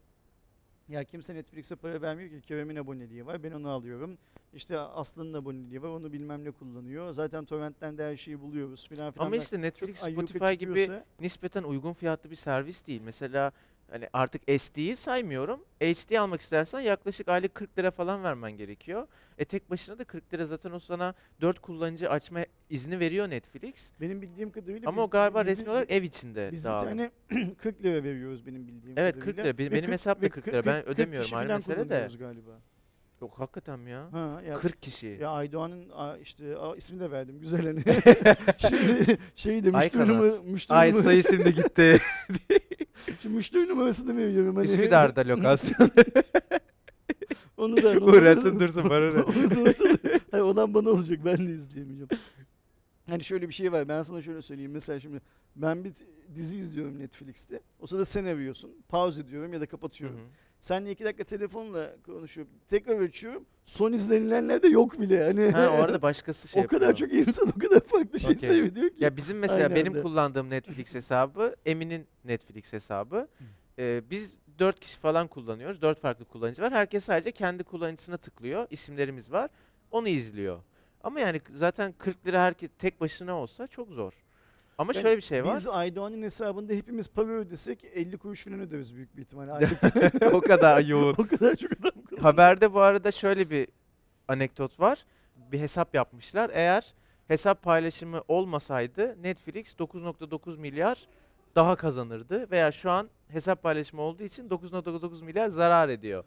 Ya 0.91 1.05
kimse 1.05 1.35
Netflix'e 1.35 1.77
para 1.77 2.03
vermiyor 2.03 2.31
ki 2.31 2.41
Kerem'in 2.41 2.77
aboneliği 2.77 3.27
var 3.27 3.43
ben 3.43 3.53
onu 3.53 3.69
alıyorum. 3.69 4.19
İşte 4.55 4.79
Aslı'nın 4.79 5.35
aboneliği 5.35 5.83
var 5.83 5.89
onu 5.89 6.13
bilmem 6.13 6.45
ne 6.45 6.51
kullanıyor. 6.51 7.13
Zaten 7.13 7.45
torrentten 7.45 7.99
de 7.99 8.05
her 8.05 8.17
şeyi 8.17 8.41
buluyoruz 8.41 8.89
filan 8.89 9.13
filan. 9.13 9.27
Ama 9.27 9.37
işte 9.37 9.61
Netflix, 9.61 9.99
Spotify 9.99 10.53
gibi 10.53 10.91
nispeten 11.21 11.63
uygun 11.63 11.93
fiyatlı 11.93 12.31
bir 12.31 12.37
servis 12.37 12.87
değil. 12.87 13.03
Mesela 13.05 13.53
hani 13.91 14.09
artık 14.13 14.43
SD'yi 14.61 14.97
saymıyorum. 14.97 15.61
HD 15.81 16.17
almak 16.17 16.41
istersen 16.41 16.81
yaklaşık 16.81 17.29
aylık 17.29 17.55
40 17.55 17.79
lira 17.79 17.91
falan 17.91 18.25
vermen 18.25 18.53
gerekiyor. 18.53 19.07
E 19.39 19.45
tek 19.45 19.71
başına 19.71 19.99
da 19.99 20.05
40 20.05 20.35
lira 20.35 20.47
zaten 20.47 20.71
o 20.73 20.79
sana 20.81 21.15
4 21.41 21.59
kullanıcı 21.61 22.11
açma 22.11 22.41
izni 22.71 23.01
veriyor 23.01 23.31
Netflix. 23.31 23.91
Benim 24.01 24.23
bildiğim 24.23 24.51
kadarıyla 24.53 24.89
Ama 24.89 24.97
biz- 24.97 25.05
o 25.05 25.11
galiba 25.11 25.41
biz 25.41 25.47
bir- 25.47 25.53
resmi 25.53 25.71
olarak 25.71 25.91
ev 25.91 26.03
içinde 26.03 26.49
Biz 26.53 26.65
bir 26.65 26.69
dağılıyor. 26.71 26.91
tane 26.91 27.11
40 27.59 27.83
lira 27.83 28.05
veriyoruz 28.05 28.47
benim 28.47 28.67
bildiğim 28.69 28.99
Evet, 28.99 29.15
kadarıyla. 29.15 29.43
40 29.43 29.47
lira. 29.47 29.59
Benim- 29.59 29.73
Ve 29.73 29.77
benim 29.77 29.93
hesap 29.93 30.19
da 30.19 30.23
ve 30.23 30.29
40 30.29 30.49
lira. 30.49 30.67
Ben 30.67 30.81
40 30.85 30.89
ödemiyorum, 30.89 31.31
ayrı 31.35 31.49
mesele 31.49 31.89
de. 31.89 32.09
galiba. 32.19 32.51
Yok 33.21 33.39
hakikaten 33.39 33.79
mi 33.81 33.91
ya? 33.91 34.13
Ha, 34.13 34.43
ya, 34.49 34.55
40 34.59 34.83
kişi. 34.83 35.19
Ya 35.21 35.31
Aydoğan'ın 35.31 36.19
işte 36.23 36.57
a, 36.57 36.77
ismini 36.77 37.01
de 37.01 37.11
verdim 37.11 37.39
güzel 37.41 37.67
hani. 37.67 37.81
Şimdi 38.59 39.19
şeyi 39.37 39.65
de 39.65 39.77
Ay 39.77 39.85
müşteri, 39.85 40.03
kanat. 40.05 40.09
numara, 40.09 40.43
müşteri, 40.43 40.79
Ay 40.79 40.91
numara- 40.91 41.03
sayı 41.03 41.23
şimdi 41.23 41.55
gitti. 41.55 42.01
şimdi 43.23 43.37
müşteri 43.37 43.69
numarasını 43.69 44.17
veriyorum 44.17 44.57
hani. 44.57 44.69
Üsküdar'da 44.71 45.21
lokasyon. 45.29 45.91
Onu 47.57 47.77
da 47.83 48.05
Uğraşsın 48.05 48.61
dursun 48.61 48.91
bana 48.91 49.07
ne? 49.11 49.25
Hayır 50.31 50.45
olan 50.45 50.75
bana 50.75 50.91
olacak 50.91 51.19
ben 51.25 51.39
de 51.39 51.53
izleyemeyeceğim. 51.55 52.09
Hani 53.09 53.25
şöyle 53.25 53.49
bir 53.49 53.55
şey 53.55 53.73
var 53.73 53.89
ben 53.89 54.03
sana 54.03 54.23
şöyle 54.23 54.43
söyleyeyim 54.43 54.71
mesela 54.73 55.01
şimdi 55.01 55.21
ben 55.57 55.85
bir 55.85 55.93
dizi 56.35 56.57
izliyorum 56.57 56.99
Netflix'te. 56.99 57.61
O 57.81 57.87
sırada 57.87 58.05
sen 58.05 58.25
arıyorsun. 58.25 58.71
Pause 58.89 59.23
ediyorum 59.23 59.53
ya 59.53 59.61
da 59.61 59.65
Hı 59.65 59.69
kapatıyorum. 59.69 60.17
hı. 60.17 60.21
Seninle 60.61 60.91
iki 60.93 61.05
dakika 61.05 61.25
telefonla 61.25 61.97
konuşuyorum. 62.07 62.53
Tekrar 62.69 63.01
açıyorum. 63.01 63.45
Son 63.65 63.93
izlenilenler 63.93 64.63
de 64.63 64.69
yok 64.69 65.01
bile. 65.01 65.25
Hani 65.25 65.51
ha 65.51 65.71
o 65.79 65.83
arada 65.83 66.03
başkası 66.03 66.49
şey 66.49 66.63
o 66.65 66.67
kadar 66.67 66.89
yapıyor. 66.89 67.11
çok 67.11 67.29
insan 67.29 67.49
o 67.57 67.59
kadar 67.59 67.81
farklı 67.81 68.21
şey 68.21 68.33
Okey. 68.35 68.49
seyrediyor 68.49 68.89
ki. 68.89 69.05
Ya 69.05 69.17
bizim 69.17 69.39
mesela 69.39 69.63
Aynı 69.67 69.75
benim 69.75 69.93
anda. 69.93 70.03
kullandığım 70.03 70.51
Netflix 70.51 70.95
hesabı 70.95 71.57
Emin'in 71.67 72.07
Netflix 72.25 72.73
hesabı. 72.73 73.29
Ee, 73.79 74.03
biz 74.11 74.37
dört 74.59 74.81
kişi 74.81 74.99
falan 74.99 75.29
kullanıyoruz. 75.29 75.83
Dört 75.83 76.01
farklı 76.01 76.25
kullanıcı 76.25 76.63
var. 76.63 76.73
Herkes 76.73 77.05
sadece 77.05 77.33
kendi 77.33 77.65
kullanıcısına 77.65 78.17
tıklıyor. 78.17 78.67
İsimlerimiz 78.71 79.33
var. 79.33 79.51
Onu 79.91 80.09
izliyor. 80.09 80.59
Ama 81.03 81.21
yani 81.21 81.41
zaten 81.55 81.93
40 81.99 82.27
lira 82.27 82.43
herkes 82.43 82.71
tek 82.79 83.01
başına 83.01 83.37
olsa 83.37 83.67
çok 83.67 83.89
zor. 83.91 84.13
Ama 84.81 84.95
Ben- 84.95 85.01
şöyle 85.01 85.17
bir 85.17 85.23
şey 85.23 85.45
var. 85.45 85.57
Biz 85.57 85.69
Aydoğan'ın 85.69 86.23
hesabında 86.23 86.73
hepimiz 86.73 87.09
para 87.09 87.29
ödesek 87.29 87.85
50 87.95 88.17
kuruş 88.17 88.45
falan 88.45 88.61
öderiz 88.61 88.97
büyük 88.97 89.17
bir 89.17 89.23
ihtimalle. 89.23 89.53
Aylık. 89.53 90.35
o 90.35 90.41
kadar 90.41 90.85
yoğun. 90.85 91.13
o 91.19 91.27
kadar 91.27 91.57
çok 91.57 91.73
adam 91.73 91.91
kullanıyor. 91.91 92.23
Haberde 92.23 92.75
bu 92.75 92.81
arada 92.81 93.13
şöyle 93.13 93.51
bir 93.51 93.69
anekdot 94.29 94.81
var. 94.81 95.05
Bir 95.53 95.61
hesap 95.61 95.95
yapmışlar. 95.95 96.51
Eğer 96.55 96.95
hesap 97.29 97.63
paylaşımı 97.63 98.23
olmasaydı 98.29 99.23
Netflix 99.23 99.75
9.9 99.75 100.59
milyar 100.59 101.07
daha 101.55 101.77
kazanırdı 101.77 102.51
veya 102.51 102.73
şu 102.73 102.91
an 102.91 103.11
hesap 103.29 103.63
paylaşımı 103.63 104.03
olduğu 104.03 104.23
için 104.23 104.49
9.9 104.49 105.25
milyar 105.25 105.49
zarar 105.49 105.89
ediyor. 105.89 106.25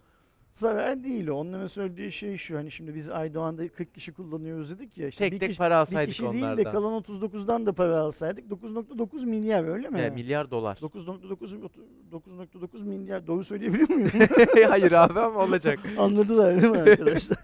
Zarar 0.54 1.04
değil. 1.04 1.28
Onların 1.28 1.68
söylediği 1.68 2.12
şey 2.12 2.38
şu. 2.38 2.58
Hani 2.58 2.72
şimdi 2.72 2.96
biz 2.96 3.10
Aydoğan'da 3.10 3.68
40 3.68 3.94
kişi 3.94 4.13
kullanıyoruz 4.13 4.70
dedik 4.72 4.98
ya. 4.98 5.08
Işte 5.08 5.24
Tek 5.26 5.34
bir 5.34 5.39
tek 5.39 5.50
kişi, 5.50 5.58
para 5.58 5.70
bir 5.76 5.80
alsaydık 5.80 6.10
kişi 6.10 6.24
değil 6.24 6.34
de 6.42 6.46
onlardan. 6.46 6.72
kalan 6.72 6.94
39'dan 7.04 7.66
da 7.66 7.74
para 7.74 7.98
alsaydık 8.00 8.52
9.9 8.52 9.26
milyar 9.26 9.63
öyle 9.63 9.89
mi? 9.89 10.02
Yani 10.02 10.13
milyar 10.13 10.52
dolar. 10.52 10.76
9.9 10.82 11.70
9.9 12.12 12.84
milyar 12.84 13.28
doğru 13.28 13.44
söyleyebiliyor 13.44 13.89
muyum? 13.89 14.10
Hayır 14.70 14.92
abi 14.92 15.20
ama 15.20 15.44
olacak. 15.44 15.80
Anladılar 15.98 16.62
değil 16.62 16.72
mi 16.74 16.80
arkadaşlar? 16.92 17.38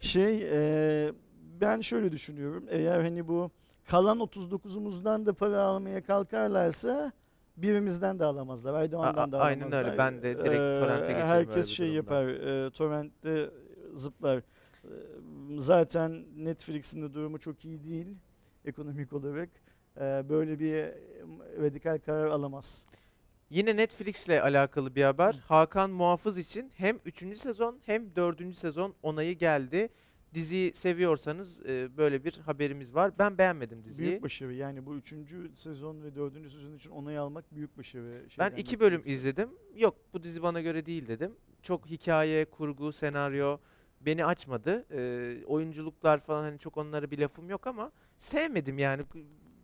şey 0.00 0.48
e, 0.52 1.12
ben 1.60 1.80
şöyle 1.80 2.12
düşünüyorum. 2.12 2.64
Eğer 2.70 3.00
hani 3.00 3.28
bu 3.28 3.50
kalan 3.88 4.18
39'umuzdan 4.18 5.26
da 5.26 5.32
para 5.32 5.60
almaya 5.60 6.02
kalkarlarsa 6.04 7.12
birimizden 7.62 8.18
de 8.18 8.24
alamazlar. 8.24 8.74
Aydoğan'dan 8.74 9.28
A- 9.28 9.32
da 9.32 9.40
aynen 9.40 9.60
alamazlar. 9.60 9.84
öyle. 9.84 9.98
Ben 9.98 10.16
de 10.22 10.38
direkt 10.38 10.46
Ee, 10.60 10.80
torrente 10.80 11.06
geçerim 11.06 11.26
Herkes 11.26 11.68
şey 11.68 11.88
yapar. 11.92 12.26
E, 12.26 12.70
torrentte 12.70 13.50
zıplar. 13.94 14.38
E, 14.38 14.42
zaten 15.58 16.24
Netflix'in 16.36 17.02
de 17.02 17.14
durumu 17.14 17.38
çok 17.38 17.64
iyi 17.64 17.84
değil 17.84 18.06
ekonomik 18.64 19.12
olarak. 19.12 19.48
E, 19.96 20.00
böyle 20.28 20.58
bir 20.58 20.74
e, 20.74 20.94
radikal 21.62 21.98
karar 21.98 22.26
alamaz. 22.26 22.86
Yine 23.50 23.76
Netflix 23.76 24.26
ile 24.26 24.42
alakalı 24.42 24.94
bir 24.94 25.02
haber. 25.02 25.40
Hakan 25.48 25.90
Muhafız 25.90 26.38
için 26.38 26.70
hem 26.76 26.98
3. 27.04 27.38
sezon 27.38 27.78
hem 27.86 28.16
4. 28.16 28.56
sezon 28.56 28.94
onayı 29.02 29.38
geldi. 29.38 29.88
Diziyi 30.34 30.72
seviyorsanız 30.72 31.66
e, 31.66 31.96
böyle 31.96 32.24
bir 32.24 32.38
haberimiz 32.38 32.94
var. 32.94 33.18
Ben 33.18 33.38
beğenmedim 33.38 33.84
diziyi. 33.84 34.08
Büyük 34.08 34.22
başarı 34.22 34.54
yani 34.54 34.86
bu 34.86 34.96
üçüncü 34.96 35.50
sezon 35.54 36.02
ve 36.02 36.14
dördüncü 36.14 36.50
sezon 36.50 36.72
için 36.72 36.90
onay 36.90 37.18
almak 37.18 37.54
büyük 37.54 37.78
başarı. 37.78 38.22
Ben 38.38 38.50
iki 38.50 38.80
bölüm 38.80 38.98
Netflix'e. 38.98 39.14
izledim. 39.14 39.50
Yok 39.76 39.96
bu 40.12 40.22
dizi 40.22 40.42
bana 40.42 40.60
göre 40.60 40.86
değil 40.86 41.06
dedim. 41.06 41.32
Çok 41.62 41.86
hikaye, 41.86 42.44
kurgu, 42.44 42.92
senaryo 42.92 43.58
beni 44.00 44.24
açmadı. 44.24 44.86
Ee, 44.92 45.44
oyunculuklar 45.46 46.18
falan 46.18 46.42
hani 46.42 46.58
çok 46.58 46.76
onlara 46.76 47.10
bir 47.10 47.18
lafım 47.18 47.50
yok 47.50 47.66
ama 47.66 47.92
sevmedim 48.18 48.78
yani. 48.78 49.02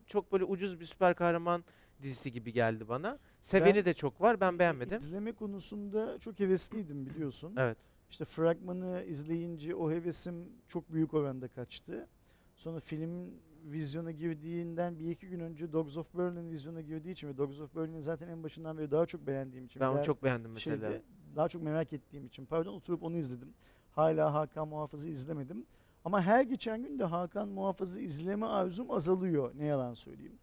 Çok 0.07 0.33
böyle 0.33 0.45
ucuz 0.45 0.81
bir 0.81 0.87
süper 0.87 1.15
kahraman 1.15 1.65
dizisi 2.03 2.33
gibi 2.33 2.53
geldi 2.53 2.89
bana. 2.89 3.19
Seveni 3.41 3.75
Ben- 3.75 3.85
de 3.85 3.95
çok 3.95 4.21
var. 4.21 4.41
Ben 4.41 4.59
beğenmedim. 4.59 4.99
İzleme 4.99 5.33
konusunda 5.33 6.19
çok 6.19 6.41
hevesliydim 6.41 7.07
biliyorsun. 7.07 7.55
Evet. 7.59 7.79
İşte 8.15 8.25
fragmanı 8.25 9.05
izleyince 9.09 9.75
o 9.75 9.91
hevesim 9.91 10.35
çok 10.69 10.93
büyük 10.93 11.15
oranda 11.15 11.49
kaçtı. 11.49 12.09
Sonra 12.57 12.81
film 12.81 13.31
vizyona 13.65 14.11
girdiğinden 14.11 14.99
bir 14.99 15.11
iki 15.11 15.29
gün 15.29 15.41
önce 15.41 15.73
Dogs 15.73 15.97
of 15.97 16.15
Berlin 16.15 16.51
vizyona 16.51 16.81
girdiği 16.81 17.11
için 17.11 17.29
ve 17.29 17.37
Dogs 17.39 17.61
of 17.61 17.77
Berlin'i 17.77 18.03
zaten 18.03 18.29
en 18.29 18.43
başından 18.43 18.79
beri 18.79 18.91
daha 18.91 19.07
çok 19.07 19.27
beğendiğim 19.27 19.65
için. 19.67 19.81
Ben 19.81 19.89
onu 19.89 20.05
çok 20.05 20.25
beğendim 20.25 20.53
mesela. 20.53 20.89
şeyde 20.91 21.03
daha 21.37 21.49
çok 21.49 21.63
merak 21.63 21.93
ettiğim 21.93 22.27
için 22.27 22.47
pardon 22.47 22.75
oturup 22.75 23.03
onu 23.03 23.17
izledim. 23.17 23.55
Hala 23.93 24.35
Hakan 24.35 24.69
Muhafız'ı 24.69 25.09
izlemedim. 25.09 25.67
Ama 26.05 26.23
her 26.23 26.43
geçen 26.43 26.83
gün 26.83 26.99
de 26.99 27.05
Hakan 27.05 27.49
Muhafız'ı 27.49 28.01
izleme 28.01 28.47
arzum 28.47 28.91
azalıyor. 28.91 29.53
Ne 29.59 29.67
yalan 29.67 29.95
söyleyeyim. 29.95 30.39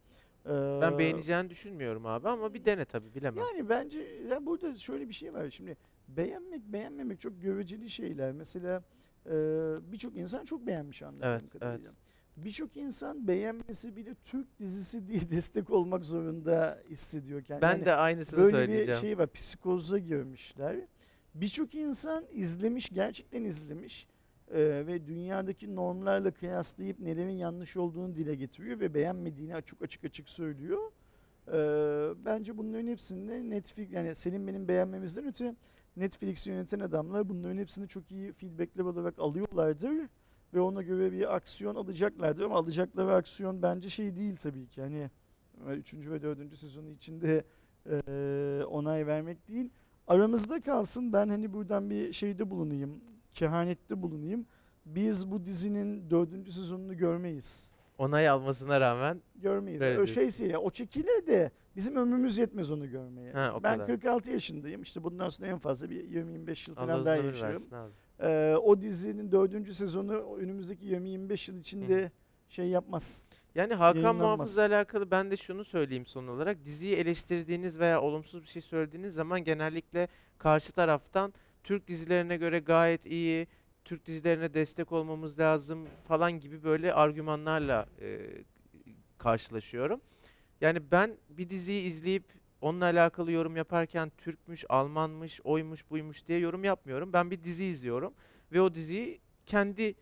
Ben 0.46 0.92
Ee, 0.92 0.98
beğeneceğini 0.98 1.50
düşünmüyorum 1.50 2.06
abi 2.06 2.30
ama 2.30 2.54
bir 2.54 2.66
dene 2.66 2.86
tabii 2.86 3.14
bilemem. 3.16 3.44
Yani 3.46 3.70
bence 3.70 4.00
ya 4.30 4.46
burada 4.46 4.76
şöyle 4.76 5.10
bir 5.10 5.14
şey 5.14 5.34
var. 5.34 5.50
Şimdi 5.50 5.78
beğenmek 6.18 6.62
beğenmemek 6.74 7.20
çok 7.22 7.42
göreceli 7.42 7.90
şeyler. 7.90 8.32
Mesela 8.32 8.84
e, 9.26 9.32
birçok 9.92 10.18
insan 10.18 10.46
çok 10.46 10.68
beğenmiş 10.68 11.02
anladığım 11.04 11.30
Evet, 11.30 11.52
kadarıyla. 11.52 11.92
birçok 12.38 12.78
insan 12.78 13.28
beğenmesi 13.28 13.96
bile 13.96 14.16
Türk 14.24 14.60
dizisi 14.60 15.08
diye 15.08 15.30
destek 15.32 15.70
olmak 15.70 16.06
zorunda 16.06 16.80
hissediyor 16.90 17.44
kendini. 17.44 17.62
Ben 17.62 17.72
Yani 17.74 17.86
de 17.86 17.94
aynısını 17.94 18.40
böyle 18.40 18.52
söyleyeceğim. 18.58 18.88
bir 18.90 18.96
şey 18.96 19.18
var 19.18 19.32
psikoza 19.32 19.98
girmişler. 19.98 20.76
Birçok 21.36 21.76
insan 21.76 22.26
izlemiş 22.32 22.90
gerçekten 22.90 23.44
izlemiş 23.44 24.08
Ee, 24.54 24.84
ve 24.88 25.06
dünyadaki 25.08 25.76
normlarla 25.76 26.32
kıyaslayıp 26.32 27.00
nelerin 27.00 27.30
yanlış 27.30 27.78
olduğunu 27.78 28.16
dile 28.16 28.36
getiriyor 28.36 28.80
ve 28.80 28.94
beğenmediğini 28.94 29.56
açık 29.56 29.82
açık 29.82 30.04
açık 30.06 30.30
söylüyor. 30.30 30.92
Ee, 31.48 31.54
bence 32.26 32.58
bunların 32.58 32.88
hepsinde 32.88 33.50
Netflix 33.50 33.92
yani 33.92 34.16
senin 34.16 34.48
benim 34.48 34.68
beğenmemizden 34.68 35.28
öte 35.28 35.56
Netflix 35.98 36.48
yöneten 36.48 36.80
adamlar 36.80 37.30
bunların 37.30 37.58
hepsini 37.58 37.88
çok 37.88 38.12
iyi 38.12 38.34
feedbackler 38.34 38.84
olarak 38.84 39.20
alıyorlardır 39.20 40.10
ve 40.54 40.62
ona 40.62 40.82
göre 40.82 41.12
bir 41.12 41.36
aksiyon 41.36 41.76
alacaklardır 41.76 42.44
ama 42.44 42.56
alacakları 42.56 43.16
aksiyon 43.16 43.62
bence 43.62 43.90
şey 43.90 44.16
değil 44.16 44.36
tabii 44.36 44.68
ki 44.68 44.82
hani 44.82 45.10
3. 45.70 45.94
ve 45.94 46.22
4. 46.22 46.58
sezonu 46.58 46.90
içinde 46.90 47.44
e, 47.90 48.64
onay 48.70 49.08
vermek 49.08 49.48
değil. 49.48 49.70
Aramızda 50.08 50.62
kalsın 50.62 51.14
ben 51.14 51.30
hani 51.30 51.54
buradan 51.54 51.90
bir 51.90 52.14
şeyde 52.14 52.50
bulunayım, 52.50 53.02
kehanette 53.34 54.02
bulunayım. 54.02 54.46
Biz 54.86 55.32
bu 55.32 55.46
dizinin 55.46 56.10
4. 56.10 56.54
sezonunu 56.54 56.98
görmeyiz. 56.98 57.71
Onay 58.02 58.30
almasına 58.30 58.82
rağmen 58.82 59.22
Görmeyiz. 59.36 59.82
Öyle 59.82 59.94
o 59.94 59.96
diyorsun. 59.96 60.14
şeyse 60.14 60.48
ya 60.48 60.60
o 60.60 60.72
çekilir 60.72 61.28
de 61.28 61.52
bizim 61.76 61.96
ömrümüz 61.96 62.38
yetmez 62.38 62.72
onu 62.72 62.90
görmeye. 62.90 63.32
Ha, 63.32 63.54
o 63.56 63.64
ben 63.64 63.74
kadar. 63.74 63.88
46 63.88 64.32
yaşındayım. 64.32 64.82
İşte 64.82 65.04
bundan 65.04 65.30
sonra 65.30 65.48
en 65.48 65.58
fazla 65.58 65.90
bir 65.90 66.04
20-25 66.04 66.70
yıl 66.70 66.78
Allah 66.78 66.88
falan 66.88 67.06
daha 67.06 67.16
yaşarım. 67.16 67.64
Ee, 68.20 68.56
o 68.64 68.82
dizinin 68.82 69.32
dördüncü 69.32 69.74
sezonu 69.74 70.36
önümüzdeki 70.40 70.86
20-25 70.86 71.52
yıl 71.52 71.60
içinde 71.60 72.12
şey 72.50 72.68
yapmaz. 72.68 73.24
Yani 73.56 73.74
Hakan. 73.74 74.16
Muhafız'la 74.16 74.62
alakalı 74.66 75.12
ben 75.12 75.32
de 75.32 75.38
şunu 75.38 75.66
söyleyeyim 75.66 76.06
son 76.06 76.28
olarak. 76.28 76.66
Diziyi 76.66 76.96
eleştirdiğiniz 76.96 77.80
veya 77.80 78.02
olumsuz 78.02 78.44
bir 78.44 78.48
şey 78.48 78.62
söylediğiniz 78.62 79.14
zaman 79.14 79.44
genellikle 79.44 80.08
karşı 80.38 80.72
taraftan 80.72 81.34
Türk 81.64 81.88
dizilerine 81.88 82.38
göre 82.38 82.60
gayet 82.60 83.06
iyi, 83.06 83.48
Türk 83.86 84.06
dizilerine 84.06 84.54
destek 84.54 84.92
olmamız 84.92 85.40
lazım 85.40 85.88
falan 86.08 86.32
gibi 86.32 86.64
böyle 86.64 86.94
argümanlarla 86.94 87.86
e, 88.02 88.20
karşılaşıyorum. 89.18 90.02
Yani 90.62 90.92
ben 90.92 91.18
bir 91.30 91.50
diziyi 91.50 91.82
izleyip 91.82 92.24
onunla 92.62 92.86
alakalı 92.86 93.32
yorum 93.32 93.56
yaparken 93.56 94.12
Türkmüş, 94.18 94.66
Almanmış, 94.70 95.42
oymuş, 95.44 95.90
buymuş 95.90 96.28
diye 96.28 96.40
yorum 96.40 96.64
yapmıyorum. 96.64 97.14
Ben 97.14 97.32
bir 97.32 97.44
dizi 97.44 97.66
izliyorum 97.66 98.14
ve 98.52 98.62
o 98.62 98.76
diziyi 98.76 99.20
kendi 99.46 99.96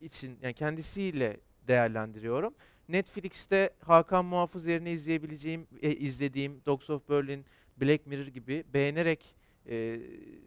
için 0.00 0.38
yani 0.42 0.54
kendisiyle 0.54 1.36
değerlendiriyorum. 1.68 2.54
Netflix'te 2.88 3.70
Hakan 3.80 4.24
Muhafız 4.24 4.66
yerine 4.66 4.92
izleyebileceğim, 4.92 5.66
e, 5.82 5.92
izlediğim 5.92 6.60
Dogs 6.66 6.90
of 6.90 7.08
Berlin, 7.08 7.44
Black 7.76 8.06
Mirror 8.06 8.26
gibi 8.26 8.64
beğenerek, 8.74 9.36
e, 9.68 10.00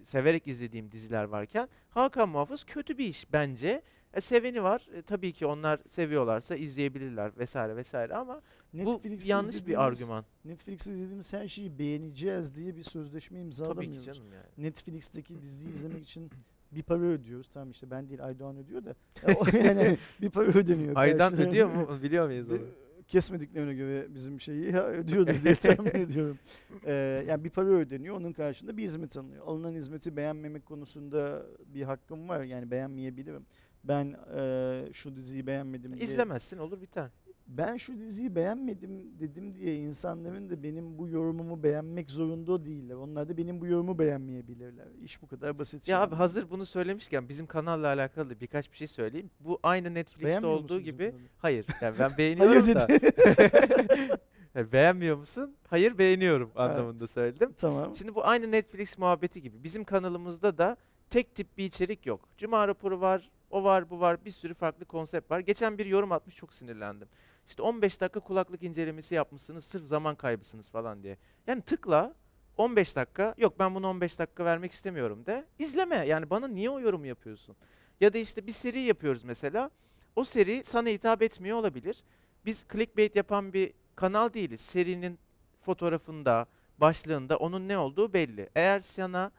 severek 0.04 0.48
izlediğim 0.48 0.92
diziler 0.92 1.24
varken 1.24 1.70
Hakan 1.90 2.30
Muhafız 2.30 2.64
kötü 2.64 2.98
bir 2.98 3.06
iş 3.06 3.34
bence. 3.34 3.82
E, 4.14 4.22
seveni 4.22 4.64
var. 4.64 4.88
E, 4.94 5.02
tabii 5.02 5.34
ki 5.34 5.46
onlar 5.46 5.80
seviyorlarsa 5.88 6.56
izleyebilirler 6.56 7.32
vesaire 7.38 7.76
vesaire 7.76 8.16
ama 8.16 8.42
bu 8.74 8.78
Netflix'te 8.78 9.32
yanlış 9.32 9.68
bir 9.68 9.84
argüman. 9.84 10.26
Netflix'te 10.46 10.92
izlediğimiz 10.92 11.34
her 11.34 11.48
şeyi 11.48 11.80
beğeneceğiz 11.80 12.56
diye 12.56 12.76
bir 12.76 12.84
sözleşme 12.84 13.38
Tabii 13.38 13.46
imzalamıyoruz. 13.46 14.00
ki 14.00 14.06
canım 14.06 14.34
yani. 14.34 14.66
Netflix'teki 14.68 15.42
diziyi 15.42 15.74
izlemek 15.74 16.04
için 16.04 16.32
bir 16.72 16.84
para 16.84 17.04
ödüyoruz. 17.04 17.48
Tamam 17.54 17.72
işte 17.72 17.92
ben 17.92 18.10
değil 18.10 18.26
Aydoğan 18.26 18.58
ödüyor 18.58 18.86
da. 18.86 18.96
Yani 19.58 19.98
bir 20.22 20.30
para 20.30 20.46
ödemiyor. 20.48 20.96
Aydan 20.96 21.34
ödüyor 21.34 21.70
mu? 21.70 22.00
Biliyor 22.04 22.28
muyuz 22.28 22.52
onu? 22.52 22.60
Kesmediklerine 23.08 23.74
göre 23.74 24.16
bizim 24.16 24.42
şeyi 24.42 24.72
ya 24.72 24.84
ödüyordur 24.88 25.44
diye 25.44 25.56
tahmin 25.56 25.90
ediyorum. 25.96 26.40
Ee, 26.86 27.24
yani 27.28 27.44
bir 27.44 27.50
para 27.50 27.68
ödeniyor. 27.68 28.16
Onun 28.16 28.34
karşılığında 28.34 28.78
bir 28.78 28.84
hizmet 28.84 29.18
alınıyor. 29.18 29.48
Alınan 29.48 29.74
hizmeti 29.74 30.18
beğenmemek 30.18 30.66
konusunda 30.66 31.46
bir 31.66 31.84
hakkım 31.84 32.30
var. 32.30 32.44
Yani 32.44 32.72
beğenmeyebilirim. 32.72 33.46
Ben 33.84 34.16
e, 34.38 34.94
şu 34.94 35.16
diziyi 35.16 35.48
beğenmedim 35.48 35.94
diye. 35.94 36.06
İzlemezsin 36.06 36.58
olur 36.58 36.82
biter. 36.82 37.10
Ben 37.48 37.78
şu 37.78 38.00
diziyi 38.00 38.36
beğenmedim 38.36 39.20
dedim 39.20 39.56
diye 39.56 39.76
insanların 39.76 40.50
da 40.50 40.64
benim 40.64 40.98
bu 40.98 41.08
yorumumu 41.10 41.64
beğenmek 41.64 42.12
zorunda 42.12 42.66
değiller. 42.66 42.96
Onlar 42.96 43.30
da 43.30 43.38
benim 43.38 43.62
bu 43.62 43.68
yorumu 43.68 44.00
beğenmeyebilirler. 44.00 44.88
İş 45.04 45.22
bu 45.22 45.28
kadar 45.28 45.60
basit. 45.60 45.88
Ya 45.88 45.96
şey. 45.96 46.04
abi 46.04 46.16
hazır 46.16 46.50
bunu 46.50 46.66
söylemişken 46.66 47.30
bizim 47.30 47.46
kanalla 47.46 47.88
alakalı 47.88 48.30
da 48.30 48.40
birkaç 48.40 48.72
bir 48.72 48.78
şey 48.78 48.88
söyleyeyim. 48.88 49.30
Bu 49.40 49.60
aynı 49.64 49.94
Netflix'te 49.94 50.26
Beğenmiyor 50.26 50.54
olduğu 50.54 50.64
musun 50.64 50.80
bizim 50.80 50.92
gibi. 50.98 51.12
kanalı? 51.12 51.22
Hayır. 51.38 51.66
Yani 51.82 51.96
ben 52.00 52.12
beğeniyorum 52.18 52.62
Hayır 52.64 52.76
da. 52.76 52.88
dedi. 52.90 54.18
Yani 54.56 54.72
beğenmiyor 54.72 55.18
musun? 55.18 55.56
Hayır 55.68 55.98
beğeniyorum 55.98 56.52
anlamında 56.56 57.08
söyledim. 57.08 57.54
tamam. 57.58 57.96
Şimdi 57.96 58.16
bu 58.16 58.26
aynı 58.26 58.52
Netflix 58.52 58.98
muhabbeti 58.98 59.42
gibi. 59.42 59.64
Bizim 59.64 59.84
kanalımızda 59.84 60.58
da 60.58 60.78
tek 61.10 61.36
tip 61.36 61.58
bir 61.58 61.66
içerik 61.66 62.06
yok. 62.06 62.30
Cuma 62.38 62.68
raporu 62.68 63.02
var, 63.02 63.30
o 63.50 63.64
var, 63.64 63.90
bu 63.90 64.00
var, 64.00 64.26
bir 64.26 64.32
sürü 64.32 64.54
farklı 64.54 64.86
konsept 64.86 65.32
var. 65.32 65.40
Geçen 65.40 65.78
bir 65.78 65.86
yorum 65.86 66.12
atmış 66.12 66.36
çok 66.36 66.54
sinirlendim. 66.54 67.08
İşte 67.48 67.62
15 67.62 68.02
dakika 68.02 68.20
kulaklık 68.20 68.64
incelemesi 68.64 69.16
yapmışsınız 69.16 69.66
sırf 69.66 69.88
zaman 69.88 70.16
kaybısınız 70.16 70.70
falan 70.70 71.04
diye. 71.04 71.18
Yani 71.48 71.62
tıkla 71.62 72.14
15 72.58 72.96
dakika, 72.96 73.36
yok 73.38 73.60
ben 73.60 73.76
bunu 73.76 73.88
15 73.88 74.20
dakika 74.20 74.46
vermek 74.46 74.72
istemiyorum 74.72 75.26
de. 75.26 75.46
İzleme 75.60 76.08
yani 76.08 76.30
bana 76.30 76.48
niye 76.48 76.70
o 76.70 76.80
yorumu 76.80 77.06
yapıyorsun? 77.06 77.56
Ya 78.02 78.14
da 78.14 78.18
işte 78.18 78.48
bir 78.48 78.52
seri 78.52 78.80
yapıyoruz 78.80 79.24
mesela. 79.24 79.72
O 80.16 80.24
seri 80.24 80.64
sana 80.64 80.90
hitap 80.90 81.22
etmiyor 81.22 81.58
olabilir. 81.58 82.04
Biz 82.46 82.66
clickbait 82.74 83.16
yapan 83.16 83.54
bir 83.54 83.74
kanal 83.96 84.34
değiliz. 84.34 84.62
Serinin 84.62 85.20
fotoğrafında, 85.60 86.46
başlığında 86.78 87.38
onun 87.38 87.68
ne 87.68 87.78
olduğu 87.78 88.14
belli. 88.14 88.50
Eğer 88.56 88.82
sana 88.82 89.32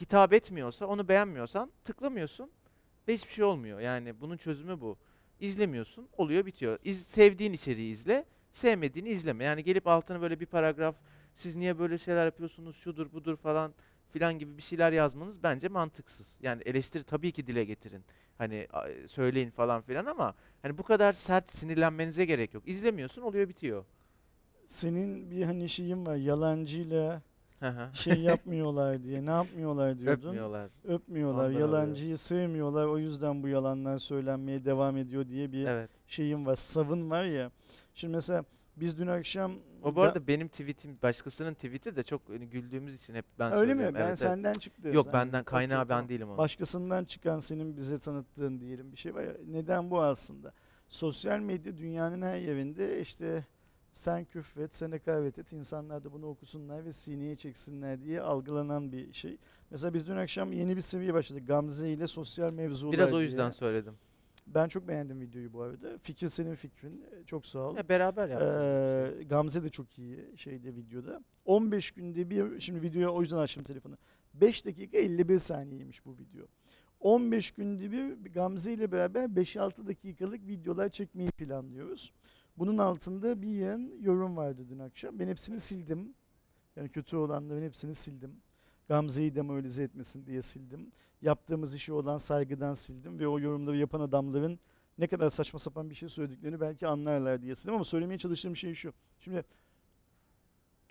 hitap 0.00 0.32
etmiyorsa, 0.32 0.86
onu 0.86 1.08
beğenmiyorsan 1.08 1.72
tıklamıyorsun 1.84 2.50
ve 3.08 3.14
hiçbir 3.14 3.32
şey 3.32 3.44
olmuyor. 3.44 3.80
Yani 3.80 4.20
bunun 4.20 4.36
çözümü 4.36 4.80
bu. 4.80 4.98
İzlemiyorsun, 5.40 6.08
oluyor 6.16 6.46
bitiyor. 6.46 6.78
İz, 6.84 7.06
sevdiğin 7.06 7.52
içeriği 7.52 7.92
izle, 7.92 8.24
sevmediğini 8.50 9.08
izleme. 9.08 9.44
Yani 9.44 9.64
gelip 9.64 9.86
altına 9.86 10.20
böyle 10.20 10.40
bir 10.40 10.46
paragraf, 10.46 10.96
siz 11.34 11.56
niye 11.56 11.78
böyle 11.78 11.98
şeyler 11.98 12.24
yapıyorsunuz, 12.24 12.76
şudur 12.76 13.12
budur 13.12 13.36
falan 13.36 13.74
filan 14.12 14.38
gibi 14.38 14.56
bir 14.56 14.62
şeyler 14.62 14.92
yazmanız 14.92 15.42
bence 15.42 15.68
mantıksız. 15.68 16.38
Yani 16.42 16.62
eleştiri 16.62 17.04
tabii 17.04 17.32
ki 17.32 17.46
dile 17.46 17.64
getirin. 17.64 18.04
Hani 18.38 18.68
söyleyin 19.06 19.50
falan 19.50 19.82
filan 19.82 20.06
ama 20.06 20.34
hani 20.62 20.78
bu 20.78 20.82
kadar 20.82 21.12
sert 21.12 21.50
sinirlenmenize 21.50 22.24
gerek 22.24 22.54
yok. 22.54 22.68
İzlemiyorsun, 22.68 23.22
oluyor 23.22 23.48
bitiyor. 23.48 23.84
Senin 24.66 25.30
bir 25.30 25.42
hani 25.42 25.68
şeyin 25.68 26.06
var 26.06 26.16
yalancıyla. 26.16 27.22
Şey 27.92 28.20
yapmıyorlar 28.20 29.02
diye. 29.02 29.26
Ne 29.26 29.30
yapmıyorlar 29.30 29.98
diyordun? 29.98 30.28
Öpmüyorlar. 30.28 30.70
Öpmüyorlar. 30.84 31.48
Ondan 31.48 31.60
Yalancıyı 31.60 32.18
sevmiyorlar. 32.18 32.86
O 32.86 32.98
yüzden 32.98 33.42
bu 33.42 33.48
yalanlar 33.48 33.98
söylenmeye 33.98 34.64
devam 34.64 34.96
ediyor 34.96 35.28
diye 35.28 35.52
bir 35.52 35.66
Evet. 35.66 35.90
şeyim 36.06 36.46
var. 36.46 36.56
Savın 36.56 37.10
var 37.10 37.24
ya. 37.24 37.50
Şimdi 37.94 38.14
mesela 38.14 38.44
biz 38.76 38.98
dün 38.98 39.06
akşam 39.06 39.52
O 39.82 39.92
bu 39.94 39.96
Da- 39.96 40.00
arada 40.04 40.26
benim 40.26 40.48
tweetim, 40.48 40.98
başkasının 41.02 41.54
tweeti 41.54 41.96
de 41.96 42.02
çok 42.02 42.28
hani 42.28 42.46
güldüğümüz 42.46 42.94
için 43.02 43.14
hep 43.14 43.24
ben 43.38 43.52
öyle 43.52 43.60
mi? 43.60 43.68
söylüyorum. 43.68 43.94
Ben 43.94 44.00
Evet, 44.00 44.08
evet. 44.08 44.18
senden 44.18 44.52
çıktı. 44.52 44.88
Yok 44.88 45.04
Sen- 45.04 45.12
benden 45.12 45.44
kaynağı 45.44 45.82
ben 45.84 45.88
tamam. 45.88 46.08
değilim 46.08 46.28
onun. 46.28 46.38
Başkasından 46.38 47.04
çıkan 47.04 47.40
senin 47.40 47.76
bize 47.76 47.98
tanıttığın 47.98 48.60
diyelim 48.60 48.92
bir 48.92 48.96
şey 48.96 49.14
var 49.14 49.22
ya. 49.22 49.32
Neden 49.46 49.90
bu 49.90 50.02
aslında? 50.02 50.52
Sosyal 50.88 51.38
medya 51.40 51.76
dünyanın 51.76 52.22
her 52.22 52.36
yerinde 52.38 53.00
işte 53.00 53.44
sen 53.92 54.24
küfret, 54.24 54.76
sen 54.76 54.90
hakaret 54.90 55.38
et, 55.38 55.52
insanlar 55.52 56.04
da 56.04 56.12
bunu 56.12 56.26
okusunlar 56.26 56.84
ve 56.84 56.92
sineye 56.92 57.36
çeksinler 57.36 58.02
diye 58.02 58.20
algılanan 58.20 58.92
bir 58.92 59.12
şey. 59.12 59.36
Mesela 59.70 59.94
biz 59.94 60.06
dün 60.06 60.16
akşam 60.16 60.52
yeni 60.52 60.76
bir 60.76 60.80
seviye 60.80 61.14
başladık. 61.14 61.48
Gamze 61.48 61.90
ile 61.90 62.06
sosyal 62.06 62.52
mevzular 62.52 62.92
Biraz 62.92 63.12
o 63.12 63.16
diye. 63.16 63.22
yüzden 63.22 63.50
söyledim. 63.50 63.94
Ben 64.46 64.68
çok 64.68 64.88
beğendim 64.88 65.20
videoyu 65.20 65.52
bu 65.52 65.62
arada. 65.62 65.98
Fikir 65.98 66.28
senin 66.28 66.54
fikrin. 66.54 67.04
Ee, 67.12 67.24
Çok 67.24 67.46
sağ 67.46 67.58
ol. 67.58 67.76
Ya 67.76 67.88
beraber 67.88 68.28
yaptık. 68.28 68.48
Ee, 69.20 69.24
Gamze 69.24 69.62
de 69.62 69.68
çok 69.70 69.98
iyi 69.98 70.24
şeyde 70.36 70.76
videoda. 70.76 71.20
15 71.44 71.90
günde 71.90 72.30
bir 72.30 72.60
şimdi 72.60 72.82
videoya 72.82 73.10
o 73.10 73.20
yüzden 73.20 73.36
açtım 73.36 73.64
telefonu. 73.64 73.96
5 74.34 74.66
dakika 74.66 74.98
51 74.98 75.38
saniyeymiş 75.38 76.06
bu 76.06 76.12
video. 76.18 76.46
15 77.00 77.50
günde 77.50 77.92
bir 77.92 78.30
Gamze 78.32 78.72
ile 78.72 78.92
beraber 78.92 79.24
5-6 79.24 79.86
dakikalık 79.86 80.46
videolar 80.46 80.88
çekmeyi 80.88 81.30
planlıyoruz. 81.30 82.12
Bunun 82.58 82.78
altında 82.78 83.42
bir 83.42 83.48
yığın 83.48 84.00
yorum 84.00 84.36
vardı 84.36 84.66
dün 84.68 84.78
akşam. 84.78 85.18
Ben 85.18 85.28
hepsini 85.28 85.60
sildim. 85.60 86.14
Yani 86.76 86.88
kötü 86.88 87.16
olanların 87.16 87.62
hepsini 87.62 87.94
sildim. 87.94 88.36
Gamze'yi 88.88 89.34
demoralize 89.34 89.82
etmesin 89.82 90.26
diye 90.26 90.42
sildim. 90.42 90.92
Yaptığımız 91.22 91.74
işe 91.74 91.92
olan 91.92 92.16
saygıdan 92.16 92.74
sildim 92.74 93.18
ve 93.18 93.28
o 93.28 93.40
yorumları 93.40 93.76
yapan 93.76 94.00
adamların 94.00 94.58
ne 94.98 95.06
kadar 95.06 95.30
saçma 95.30 95.58
sapan 95.58 95.90
bir 95.90 95.94
şey 95.94 96.08
söylediklerini 96.08 96.60
belki 96.60 96.86
anlarlar 96.86 97.42
diye 97.42 97.54
sildim 97.54 97.74
ama 97.74 97.84
söylemeye 97.84 98.18
çalıştığım 98.18 98.56
şey 98.56 98.74
şu. 98.74 98.92
Şimdi 99.20 99.44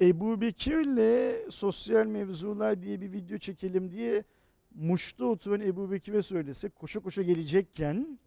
Ebu 0.01 0.41
Bekir'le 0.41 1.51
sosyal 1.51 2.05
mevzular 2.05 2.81
diye 2.81 3.01
bir 3.01 3.11
video 3.11 3.37
çekelim 3.37 3.91
diye 3.91 4.23
Muş'ta 4.75 5.25
oturan 5.25 5.61
Ebu 5.61 5.91
Bekir'e 5.91 6.21
söylesek 6.21 6.75
koşa 6.75 6.99
koşa 6.99 7.21
gelecekken 7.21 8.19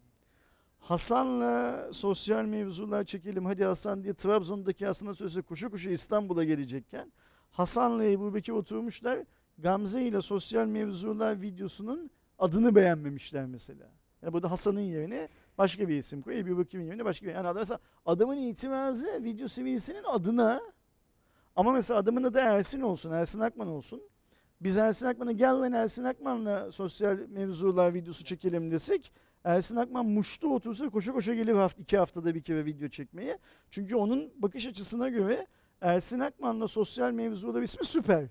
Hasan'la 0.83 1.89
sosyal 1.93 2.45
mevzular 2.45 3.03
çekelim. 3.03 3.45
Hadi 3.45 3.63
Hasan 3.63 4.03
diye 4.03 4.13
Trabzon'daki 4.13 4.87
aslında 4.87 5.15
sözü 5.15 5.43
koşu 5.43 5.71
koşu 5.71 5.89
İstanbul'a 5.89 6.43
gelecekken 6.43 7.11
Hasan'la 7.51 8.05
Ebu 8.05 8.33
Bekir 8.33 8.53
oturmuşlar. 8.53 9.19
Gamze 9.57 10.03
ile 10.03 10.21
sosyal 10.21 10.67
mevzular 10.67 11.41
videosunun 11.41 12.11
adını 12.39 12.75
beğenmemişler 12.75 13.45
mesela. 13.45 13.91
Yani 14.21 14.33
burada 14.33 14.51
Hasan'ın 14.51 14.79
yerine 14.79 15.29
başka 15.57 15.89
bir 15.89 15.97
isim 15.97 16.21
koy. 16.21 16.39
Ebu 16.39 16.59
Bekir'in 16.59 16.83
yerine 16.83 17.05
başka 17.05 17.25
bir 17.25 17.31
Yani 17.31 17.47
adam 17.47 17.61
mesela 17.61 17.79
adamın 18.05 18.37
itirazı 18.37 19.23
video 19.23 19.47
seviyesinin 19.47 20.03
adına 20.03 20.61
ama 21.55 21.71
mesela 21.71 21.99
adamın 21.99 22.23
adı 22.23 22.39
Ersin 22.39 22.81
olsun, 22.81 23.11
Ersin 23.11 23.39
Akman 23.39 23.67
olsun. 23.67 24.01
Biz 24.61 24.77
Ersin 24.77 25.05
Akman'a 25.05 25.31
gel 25.31 25.53
lan 25.53 25.73
Ersin 25.73 26.03
Akman'la 26.03 26.71
sosyal 26.71 27.17
mevzular 27.29 27.93
videosu 27.93 28.23
çekelim 28.23 28.71
desek 28.71 29.13
Ersin 29.43 29.75
Akman 29.75 30.05
Muş'ta 30.05 30.47
otursa 30.47 30.89
koşa 30.89 31.13
koşa 31.13 31.33
gelir 31.33 31.53
hafta, 31.53 31.81
iki 31.81 31.97
haftada 31.97 32.35
bir 32.35 32.41
kere 32.41 32.65
video 32.65 32.87
çekmeye. 32.87 33.39
Çünkü 33.69 33.95
onun 33.95 34.33
bakış 34.35 34.67
açısına 34.67 35.09
göre 35.09 35.47
Ersin 35.81 36.19
Akman'la 36.19 36.67
sosyal 36.67 37.11
mevzular 37.11 37.61
ismi 37.61 37.85
süper. 37.85 38.27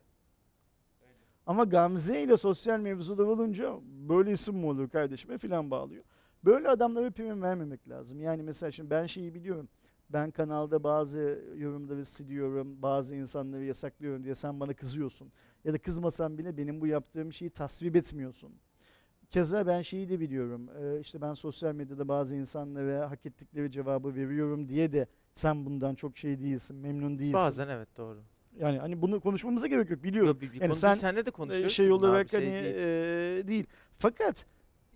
Ama 1.46 1.64
Gamze 1.64 2.22
ile 2.22 2.36
sosyal 2.36 2.80
mevzular 2.80 3.24
olunca 3.24 3.78
böyle 4.08 4.32
isim 4.32 4.56
mi 4.56 4.66
olur 4.66 4.88
kardeşime 4.88 5.38
filan 5.38 5.70
bağlıyor. 5.70 6.04
Böyle 6.44 6.68
adamlara 6.68 7.10
prim 7.10 7.42
vermemek 7.42 7.88
lazım. 7.88 8.20
Yani 8.20 8.42
mesela 8.42 8.70
şimdi 8.70 8.90
ben 8.90 9.06
şeyi 9.06 9.34
biliyorum. 9.34 9.68
Ben 10.10 10.30
kanalda 10.30 10.84
bazı 10.84 11.44
yorumları 11.56 12.04
siliyorum, 12.04 12.82
bazı 12.82 13.16
insanları 13.16 13.64
yasaklıyorum 13.64 14.24
diye 14.24 14.34
sen 14.34 14.60
bana 14.60 14.74
kızıyorsun. 14.74 15.32
Ya 15.64 15.72
da 15.72 15.78
kızmasan 15.78 16.38
bile 16.38 16.56
benim 16.56 16.80
bu 16.80 16.86
yaptığım 16.86 17.32
şeyi 17.32 17.50
tasvip 17.50 17.96
etmiyorsun. 17.96 18.52
Keza 19.32 19.66
ben 19.66 19.80
şeyi 19.80 20.08
de 20.08 20.20
biliyorum. 20.20 20.68
Ee, 20.80 21.00
işte 21.00 21.20
ben 21.20 21.34
sosyal 21.34 21.74
medyada 21.74 22.08
bazı 22.08 22.36
insanlara 22.36 23.10
hak 23.10 23.26
ettikleri 23.26 23.70
cevabı 23.70 24.14
veriyorum 24.14 24.68
diye 24.68 24.92
de 24.92 25.06
sen 25.34 25.66
bundan 25.66 25.94
çok 25.94 26.18
şey 26.18 26.40
değilsin, 26.40 26.76
memnun 26.76 27.18
değilsin. 27.18 27.34
Bazen 27.34 27.68
evet 27.68 27.88
doğru. 27.96 28.22
Yani 28.58 28.78
hani 28.78 29.02
bunu 29.02 29.20
konuşmamıza 29.20 29.66
gerek 29.66 29.90
yok 29.90 30.04
biliyorum. 30.04 30.28
Yok, 30.28 30.40
bir, 30.40 30.52
bir 30.52 30.60
Yani 30.60 30.74
sen, 30.74 30.92
biz 30.92 31.00
seninle 31.00 31.26
de 31.26 31.30
konuşuyoruz. 31.30 31.72
şey 31.72 31.92
olarak 31.92 32.26
bir 32.26 32.30
şey 32.30 32.40
hani 32.40 32.64
değil. 32.64 32.74
e, 32.76 33.48
değil. 33.48 33.66
Fakat 33.98 34.46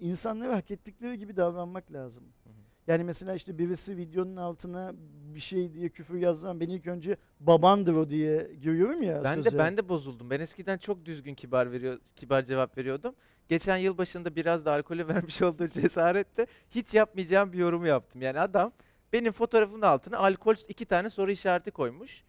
insanlara 0.01 0.57
hak 0.57 0.71
ettikleri 0.71 1.19
gibi 1.19 1.37
davranmak 1.37 1.93
lazım. 1.93 2.25
Hı 2.45 2.51
hı. 2.51 2.66
Yani 2.87 3.05
mesela 3.05 3.35
işte 3.35 3.59
birisi 3.59 3.97
videonun 3.97 4.37
altına 4.37 4.93
bir 5.35 5.41
şey 5.41 5.73
diye 5.75 5.89
küfür 5.89 6.19
yazsan 6.19 6.61
ben 6.61 6.69
ilk 6.69 6.87
önce 6.87 7.17
babandır 7.41 7.95
o 7.95 8.09
diye 8.11 8.51
görüyorum 8.63 9.03
ya 9.03 9.25
Ben 9.25 9.35
söze. 9.35 9.51
de 9.51 9.59
ben 9.59 9.77
de 9.77 9.89
bozuldum. 9.89 10.31
Ben 10.31 10.41
eskiden 10.41 10.79
çok 10.79 11.05
düzgün 11.05 11.35
kibar 11.35 11.73
veriyor 11.73 11.99
kibar 12.17 12.43
cevap 12.43 12.79
veriyordum. 12.79 13.15
Geçen 13.49 13.77
yıl 13.77 13.99
başında 13.99 14.37
biraz 14.37 14.65
da 14.65 14.73
alkolü 14.73 15.09
vermiş 15.15 15.43
olduğu 15.43 15.69
cesaretle 15.69 16.47
hiç 16.71 16.95
yapmayacağım 16.95 17.53
bir 17.53 17.59
yorum 17.59 17.87
yaptım. 17.87 18.23
Yani 18.23 18.41
adam 18.41 18.73
benim 19.13 19.33
fotoğrafımın 19.33 19.83
altına 19.83 20.19
alkol 20.19 20.55
iki 20.69 20.85
tane 20.85 21.11
soru 21.11 21.31
işareti 21.31 21.71
koymuş. 21.71 22.25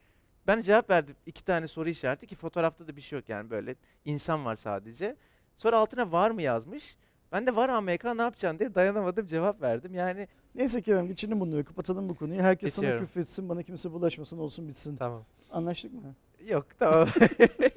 Ben 0.48 0.62
cevap 0.62 0.89
verdim 0.89 1.15
iki 1.26 1.43
tane 1.46 1.67
soru 1.67 1.89
işareti 1.89 2.28
ki 2.28 2.36
fotoğrafta 2.36 2.88
da 2.88 2.96
bir 2.96 3.02
şey 3.02 3.20
yok 3.20 3.30
yani 3.30 3.50
böyle 3.50 3.76
insan 4.06 4.46
var 4.46 4.56
sadece. 4.56 5.15
Sonra 5.56 5.78
altına 5.78 6.12
var 6.12 6.32
mı 6.32 6.41
yazmış. 6.41 6.98
Ben 7.32 7.48
de 7.48 7.56
var 7.56 7.70
AMK 7.70 8.04
ne 8.04 8.22
yapacaksın 8.22 8.60
diye 8.60 8.76
dayanamadım 8.76 9.26
cevap 9.26 9.62
verdim. 9.62 9.94
Yani 9.96 10.28
Neyse 10.56 10.82
Kerem 10.82 11.08
geçelim 11.08 11.40
bunları 11.40 11.63
kapatalım 11.63 12.10
bu 12.10 12.16
konuyu. 12.16 12.42
Herkes 12.42 12.74
sana 12.74 12.86
Geçiyorum. 12.86 13.06
küfür 13.06 13.22
etsin 13.22 13.50
bana 13.50 13.63
kimse 13.63 13.92
bulaşmasın 13.92 14.38
olsun 14.38 14.68
bitsin. 14.68 14.96
tamam. 14.96 15.24
Anlaştık 15.52 15.94
mı? 15.94 16.16
Yok 16.48 16.66
tamam. 16.80 17.08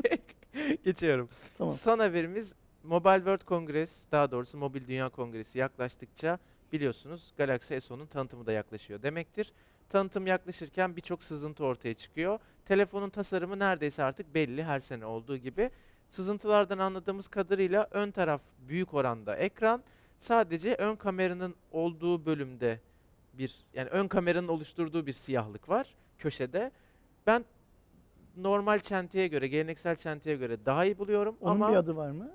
Geçiyorum. 0.85 1.29
Tamam. 1.59 1.73
Son 1.75 1.99
haberimiz 1.99 2.55
Mobile 2.85 3.17
World 3.17 3.45
Congress, 3.47 4.07
daha 4.13 4.31
doğrusu 4.31 4.59
Mobil 4.59 4.87
Dünya 4.87 5.09
Kongresi 5.09 5.59
yaklaştıkça 5.59 6.39
biliyorsunuz 6.73 7.33
Galaxy 7.37 7.75
S10'un 7.75 8.07
tanıtımı 8.07 8.47
da 8.47 8.53
yaklaşıyor 8.53 9.03
demektir. 9.03 9.53
Tanıtım 9.89 10.27
yaklaşırken 10.27 10.97
birçok 10.97 11.25
sızıntı 11.25 11.65
ortaya 11.65 11.95
çıkıyor. 11.95 12.39
Telefonun 12.65 13.11
tasarımı 13.11 13.59
neredeyse 13.59 14.03
artık 14.03 14.35
belli 14.35 14.65
her 14.65 14.81
sene 14.81 15.07
olduğu 15.07 15.37
gibi. 15.37 15.71
Sızıntılardan 16.11 16.79
anladığımız 16.79 17.29
kadarıyla 17.29 17.88
ön 17.90 18.11
taraf 18.11 18.40
büyük 18.68 18.94
oranda 18.94 19.37
ekran. 19.37 19.83
Sadece 20.18 20.75
ön 20.75 20.96
kameranın 20.96 21.55
olduğu 21.73 22.27
bölümde 22.27 22.81
bir 23.35 23.57
yani 23.75 23.88
ön 23.88 24.09
kameranın 24.09 24.49
oluşturduğu 24.49 25.07
bir 25.07 25.12
siyahlık 25.12 25.68
var 25.68 25.94
köşede. 26.18 26.70
Ben 27.27 27.44
normal 28.37 28.79
çentiye 28.79 29.29
göre, 29.29 29.49
geleneksel 29.49 29.96
çentiye 29.96 30.37
göre 30.37 30.66
daha 30.66 30.85
iyi 30.85 30.99
buluyorum 30.99 31.37
Onun 31.40 31.51
ama 31.51 31.68
bir 31.70 31.77
adı 31.77 31.96
var 31.96 32.11
mı? 32.11 32.31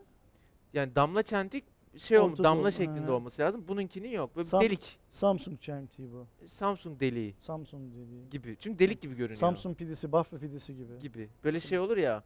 yani 0.73 0.95
damla 0.95 1.23
çentik 1.23 1.63
şey 1.97 2.19
olmuş, 2.19 2.31
Ortada 2.31 2.43
damla 2.47 2.67
ol- 2.67 2.71
şeklinde 2.71 3.05
ha. 3.05 3.11
olması 3.11 3.41
lazım. 3.41 3.67
Bununkinin 3.67 4.09
yok. 4.09 4.35
Böyle 4.35 4.45
Sam- 4.47 4.61
delik. 4.61 4.99
Samsung 5.09 5.59
çentiği 5.61 6.11
bu. 6.11 6.27
Samsung 6.47 6.99
deliği 6.99 7.35
Samsung 7.39 7.93
dediği. 7.95 8.29
gibi. 8.29 8.57
Çünkü 8.59 8.79
delik 8.79 9.01
gibi 9.01 9.15
görünüyor. 9.15 9.35
Samsung 9.35 9.77
pidesi, 9.77 10.11
Bafra 10.11 10.37
pidesi 10.37 10.75
gibi. 10.75 10.99
gibi. 10.99 11.29
Böyle 11.43 11.59
şey 11.59 11.79
olur 11.79 11.97
ya. 11.97 12.23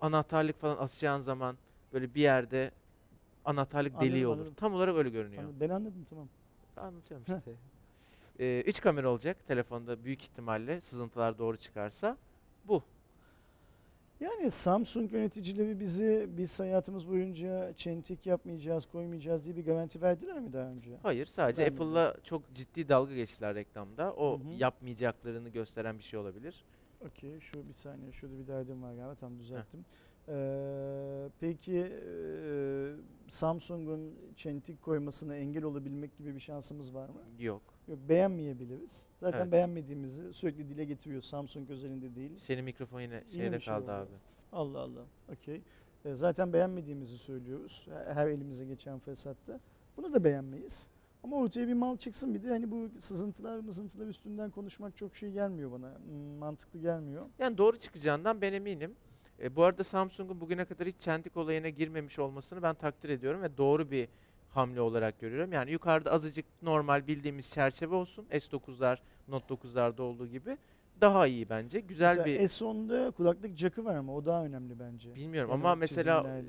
Anahtarlık 0.00 0.56
falan 0.56 0.76
asacağın 0.76 1.20
zaman 1.20 1.56
böyle 1.92 2.14
bir 2.14 2.20
yerde 2.20 2.70
anahtarlık 3.44 3.94
Anladım, 3.94 4.10
deliği 4.10 4.26
olur. 4.26 4.36
anladım. 4.36 4.54
Tam 4.54 4.74
olarak 4.74 4.96
öyle 4.96 5.08
görünüyor. 5.10 5.42
Anladım, 5.42 5.60
Ben 5.60 5.68
anladım 5.68 6.06
tamam. 6.10 6.28
Anlatıyorum 6.76 7.24
işte. 7.28 7.52
Ee, 8.40 8.62
üç 8.66 8.80
kamera 8.80 9.08
olacak 9.10 9.36
telefonda 9.46 10.04
büyük 10.04 10.22
ihtimalle 10.22 10.80
sızıntılar 10.80 11.38
doğru 11.38 11.56
çıkarsa. 11.56 12.16
Bu. 12.64 12.82
Yani 14.20 14.50
Samsung 14.50 15.12
yöneticileri 15.12 15.80
bizi 15.80 16.28
biz 16.36 16.60
hayatımız 16.60 17.08
boyunca 17.08 17.72
çentik 17.76 18.26
yapmayacağız, 18.26 18.86
koymayacağız 18.86 19.44
diye 19.44 19.56
bir 19.56 19.64
garanti 19.64 20.02
verdiler 20.02 20.38
mi 20.38 20.52
daha 20.52 20.62
önce? 20.68 20.90
Hayır 21.02 21.26
sadece 21.26 21.62
Vermedi. 21.62 21.82
Apple'la 21.82 22.16
çok 22.24 22.54
ciddi 22.54 22.88
dalga 22.88 23.14
geçtiler 23.14 23.54
reklamda. 23.54 24.12
O 24.14 24.40
Hı 24.40 24.44
hı. 24.44 24.48
yapmayacaklarını 24.58 25.48
gösteren 25.48 25.98
bir 25.98 26.04
şey 26.04 26.20
olabilir. 26.20 26.64
Okey 27.00 27.40
şu 27.40 27.68
bir 27.68 27.74
saniye 27.74 28.12
şurada 28.12 28.38
bir 28.38 28.46
derdim 28.46 28.82
var 28.82 28.94
galiba 28.94 29.14
tam 29.14 29.38
düzelttim. 29.38 29.84
Ee, 30.28 31.28
peki 31.40 31.78
e, 31.78 32.92
Samsung'un 33.28 34.14
çentik 34.36 34.82
koymasına 34.82 35.36
engel 35.36 35.64
olabilmek 35.64 36.16
gibi 36.18 36.34
bir 36.34 36.40
şansımız 36.40 36.94
var 36.94 37.08
mı? 37.08 37.14
Yok. 37.38 37.62
Yok 37.88 37.98
beğenmeyebiliriz. 38.08 39.06
Zaten 39.20 39.40
Evet. 39.40 39.52
beğenmediğimizi 39.52 40.34
sürekli 40.34 40.68
dile 40.68 40.84
getiriyor 40.84 41.22
Samsung 41.22 41.70
özelinde 41.70 42.14
değil. 42.14 42.38
Senin 42.38 42.64
mikrofon 42.64 43.00
yine 43.00 43.14
Yine 43.14 43.42
şeyde 43.42 43.56
bir 43.56 43.60
şey 43.60 43.74
kaldı 43.74 43.84
oldu. 43.84 43.90
abi. 43.92 44.10
Allah 44.52 44.78
Allah. 44.80 45.04
Okey. 45.32 45.62
Ee, 46.04 46.14
zaten 46.14 46.52
beğenmediğimizi 46.52 47.18
söylüyoruz. 47.18 47.86
Her- 47.90 48.14
Her 48.14 48.26
elimize 48.26 48.64
geçen 48.64 48.98
fırsatta. 48.98 49.60
Bunu 49.96 50.12
da 50.12 50.24
beğenmeyiz. 50.24 50.86
Ama 51.26 51.36
ortaya 51.36 51.68
bir 51.68 51.72
mal 51.72 51.96
çıksın 51.96 52.34
bir 52.34 52.42
de 52.42 52.48
hani 52.48 52.70
bu 52.70 52.90
sızıntılar 52.98 53.58
mızıntılar 53.58 54.06
üstünden 54.06 54.50
konuşmak 54.50 54.96
çok 54.96 55.16
şey 55.16 55.32
gelmiyor 55.32 55.72
bana. 55.72 55.94
Hmm, 55.98 56.38
Mantıklı 56.38 56.78
gelmiyor. 56.78 57.26
Yani 57.38 57.58
doğru 57.58 57.78
çıkacağından 57.78 58.40
ben 58.40 58.52
eminim. 58.52 58.94
E, 59.42 59.56
bu 59.56 59.62
arada 59.64 59.84
Samsung'un 59.84 60.40
bugüne 60.40 60.64
kadar 60.64 60.86
hiç 60.88 60.96
çentik 60.98 61.36
olayına 61.36 61.68
girmemiş 61.68 62.18
olmasını 62.18 62.62
ben 62.62 62.74
takdir 62.74 63.08
ediyorum 63.08 63.42
ve 63.42 63.56
doğru 63.56 63.90
bir 63.90 64.08
hamle 64.48 64.80
olarak 64.80 65.20
görüyorum. 65.20 65.52
Yani 65.52 65.70
yukarıda 65.70 66.12
azıcık 66.12 66.46
normal 66.62 67.06
bildiğimiz 67.06 67.50
çerçeve 67.50 67.94
olsun. 67.94 68.26
S9'lar, 68.30 68.98
Note 69.28 69.54
9'larda 69.54 70.02
olduğu 70.02 70.26
gibi. 70.26 70.56
Daha 71.00 71.26
iyi 71.26 71.48
bence. 71.48 71.80
Güzel 71.80 72.06
mesela 72.08 72.26
bir 72.26 72.40
S10'da 72.40 73.10
kulaklık 73.10 73.56
jackı 73.56 73.84
var 73.84 73.94
ama 73.94 74.14
o 74.14 74.24
daha 74.26 74.44
önemli 74.44 74.78
bence. 74.78 75.14
bilmiyorum 75.14 75.50
Yani 75.50 75.60
ama 75.60 75.74
mesela 75.74 76.40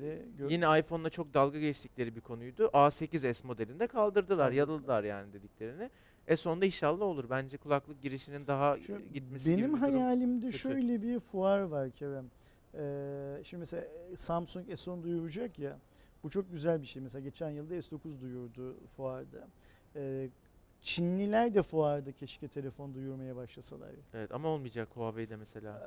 yine 0.48 0.78
iPhone'la 0.78 1.10
çok 1.10 1.34
dalga 1.34 1.58
geçtikleri 1.58 2.16
bir 2.16 2.20
konuydu. 2.20 2.64
A8s 2.64 3.46
modelinde 3.46 3.86
kaldırdılar, 3.86 4.52
yaladılar 4.52 5.04
yani 5.04 5.32
dediklerini. 5.32 5.90
S10'da 6.28 6.66
inşallah 6.66 7.04
olur. 7.06 7.30
Bence 7.30 7.56
kulaklık 7.56 8.02
girişinin 8.02 8.46
daha 8.46 8.78
Şu 8.78 8.98
gitmesi 9.12 9.50
benim 9.50 9.66
gibi 9.70 9.76
hayalimde 9.78 10.46
kötü. 10.46 10.58
şöyle 10.58 11.02
bir 11.02 11.20
fuar 11.20 11.60
var 11.60 11.90
Kerem. 11.90 12.30
Ee, 12.74 13.40
şimdi 13.44 13.60
mesela 13.60 13.84
Samsung 14.16 14.68
S10 14.68 15.02
duyuracak 15.02 15.58
ya. 15.58 15.78
Bu 16.22 16.30
çok 16.30 16.50
güzel 16.52 16.82
bir 16.82 16.86
şey. 16.86 17.02
Mesela 17.02 17.20
geçen 17.22 17.50
yılda 17.50 17.74
S9 17.74 18.20
duyurdu 18.20 18.76
fuarda. 18.96 19.48
Ee, 19.96 20.28
Çinliler 20.82 21.54
de 21.54 21.62
fuarda 21.62 22.12
keşke 22.12 22.48
telefon 22.48 22.94
duyurmaya 22.94 23.36
başlasalar. 23.36 23.90
Evet 24.14 24.32
ama 24.34 24.48
olmayacak 24.48 24.88
Huawei'de 24.94 25.36
mesela. 25.36 25.78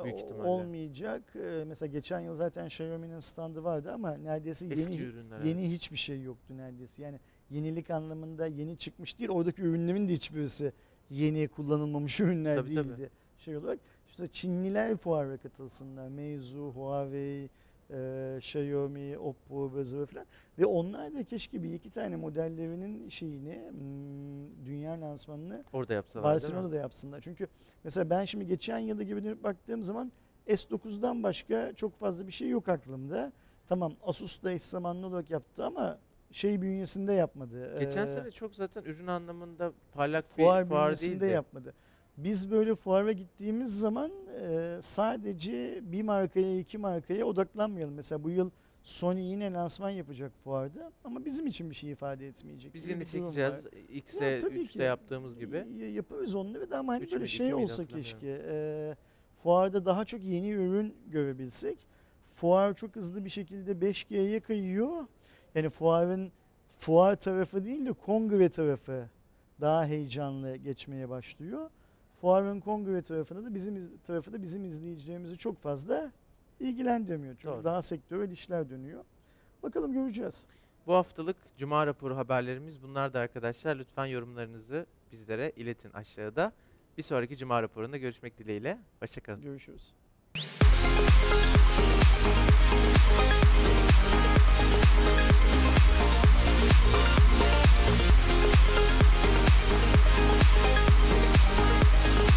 Ee, 0.00 0.04
Büyük 0.04 0.18
ihtimalle. 0.18 0.48
Olmayacak. 0.48 1.22
Ee, 1.36 1.64
mesela 1.66 1.92
geçen 1.92 2.20
yıl 2.20 2.34
zaten 2.34 2.66
Xiaomi'nin 2.66 3.20
standı 3.20 3.64
vardı 3.64 3.92
ama 3.92 4.14
neredeyse 4.16 4.66
Eski 4.66 4.92
yeni 4.92 5.02
ürünler. 5.02 5.40
yeni 5.40 5.70
hiçbir 5.70 5.96
şey 5.96 6.22
yoktu 6.22 6.56
neredeyse. 6.56 7.02
Yani 7.02 7.20
yenilik 7.50 7.90
anlamında 7.90 8.46
yeni 8.46 8.76
çıkmış 8.76 9.18
değil. 9.18 9.30
Oradaki 9.30 9.62
ürünlerin 9.62 10.08
de 10.08 10.12
hiçbirisi 10.12 10.72
yeni 11.10 11.48
kullanılmamış 11.48 12.20
ürünler 12.20 12.56
Tabii, 12.56 12.74
tabii. 12.74 12.88
değildi. 12.88 13.10
Şey 13.38 13.56
olarak 13.56 13.78
işte 14.08 14.28
Çinliler 14.28 14.96
fuara 14.96 15.36
katılsınlar. 15.36 16.08
Meizu, 16.08 16.72
Huawei, 16.74 17.48
e, 17.90 18.34
Xiaomi, 18.38 19.18
Oppo 19.18 19.74
ve 19.74 20.06
falan. 20.06 20.26
Ve 20.58 20.66
onlar 20.66 21.14
da 21.14 21.24
keşke 21.24 21.62
bir 21.62 21.72
iki 21.72 21.90
tane 21.90 22.16
modellerinin 22.16 23.08
şeyini 23.08 23.62
hmm, 23.70 24.66
dünya 24.66 25.00
lansmanını 25.00 25.64
Orada 25.72 25.94
yapsalar? 25.94 26.24
Barcelona'da 26.24 26.76
yapsınlar. 26.76 27.20
Çünkü 27.20 27.46
mesela 27.84 28.10
ben 28.10 28.24
şimdi 28.24 28.46
geçen 28.46 28.78
yılda 28.78 29.02
gibi 29.02 29.24
dönüp 29.24 29.44
baktığım 29.44 29.82
zaman 29.82 30.12
S9'dan 30.46 31.22
başka 31.22 31.72
çok 31.72 31.98
fazla 31.98 32.26
bir 32.26 32.32
şey 32.32 32.48
yok 32.48 32.68
aklımda. 32.68 33.32
Tamam 33.66 33.92
Asus 34.02 34.42
da 34.42 34.52
eş 34.52 34.62
zamanlı 34.62 35.06
olarak 35.06 35.30
yaptı 35.30 35.64
ama 35.64 35.98
şey 36.30 36.62
bünyesinde 36.62 37.12
yapmadı. 37.12 37.78
Geçen 37.78 38.04
Ee, 38.04 38.06
sene 38.06 38.30
çok 38.30 38.54
zaten 38.54 38.82
ürün 38.84 39.06
anlamında 39.06 39.72
parlak 39.94 40.24
fuar 40.28 40.64
bir 40.64 40.68
fuar 40.68 40.90
değildi. 41.00 41.26
yapmadı. 41.26 41.74
Biz 42.18 42.50
böyle 42.50 42.74
fuara 42.74 43.12
gittiğimiz 43.12 43.80
zaman 43.80 44.12
e, 44.42 44.78
sadece 44.80 45.80
bir 45.82 46.02
markaya 46.02 46.58
iki 46.58 46.78
markaya 46.78 47.24
odaklanmayalım. 47.24 47.94
Mesela 47.94 48.24
bu 48.24 48.30
yıl 48.30 48.50
Sony 48.82 49.20
yine 49.30 49.52
lansman 49.52 49.90
yapacak 49.90 50.32
fuarda 50.44 50.92
ama 51.04 51.24
bizim 51.24 51.46
için 51.46 51.70
bir 51.70 51.74
şey 51.74 51.90
ifade 51.90 52.28
etmeyecek. 52.28 52.74
Biz 52.74 52.82
gibi 52.84 52.92
yine 52.92 53.00
bir 53.00 53.06
durum 53.12 53.20
çekeceğiz. 53.24 53.52
var. 53.66 53.72
X'e 53.88 54.24
Ya 54.24 54.38
tabii 54.38 54.58
3'te 54.60 54.66
ki. 54.72 54.78
yaptığımız 54.78 55.38
gibi. 55.38 55.66
Yaparız 55.94 56.34
onları 56.34 56.70
da 56.70 56.78
ama 56.78 56.92
hani 56.92 57.12
böyle 57.12 57.26
şey 57.26 57.54
olsa 57.54 57.86
keşke. 57.86 58.42
e, 58.48 58.94
fuarda 59.42 59.84
daha 59.86 60.04
çok 60.04 60.24
yeni 60.24 60.50
ürün 60.50 60.94
görebilsek. 61.06 61.78
Fuar 62.22 62.74
çok 62.74 62.96
hızlı 62.96 63.24
bir 63.24 63.30
şekilde 63.30 63.72
5G'ye 63.72 64.40
kayıyor. 64.40 65.06
Yani 65.54 65.68
fuarın 65.68 66.32
fuar 66.68 67.16
tarafı 67.16 67.64
değil 67.64 67.86
de 67.86 67.92
kongre 67.92 68.48
tarafı 68.48 69.08
daha 69.60 69.86
heyecanlı 69.86 70.56
geçmeye 70.56 71.08
başlıyor. 71.08 71.70
Fuarın 72.20 72.60
kongre 72.60 73.02
tarafında 73.02 73.44
da 73.44 73.54
bizim 73.54 73.76
iz- 73.76 73.90
tarafı 74.06 74.32
da 74.32 74.42
bizim 74.42 74.64
izleyicilerimizi 74.64 75.38
çok 75.38 75.58
fazla 75.58 76.12
ilgilendirmiyor. 76.60 77.34
Çünkü 77.34 77.54
Doğru. 77.54 77.64
daha 77.64 77.82
sektörel 77.82 78.30
işler 78.30 78.70
dönüyor. 78.70 79.04
Bakalım 79.62 79.92
göreceğiz. 79.92 80.46
Bu 80.86 80.94
haftalık 80.94 81.36
Cuma 81.58 81.86
raporu 81.86 82.16
haberlerimiz 82.16 82.82
bunlar 82.82 83.12
da 83.12 83.20
arkadaşlar. 83.20 83.76
Lütfen 83.76 84.06
yorumlarınızı 84.06 84.86
bizlere 85.12 85.52
iletin 85.56 85.92
aşağıda. 85.92 86.52
Bir 86.98 87.02
sonraki 87.02 87.36
Cuma 87.36 87.62
raporunda 87.62 87.96
görüşmek 87.96 88.38
dileğiyle. 88.38 88.78
Hoşçakalın. 89.00 89.42
Görüşürüz. 89.42 89.92
あ! 102.30 102.34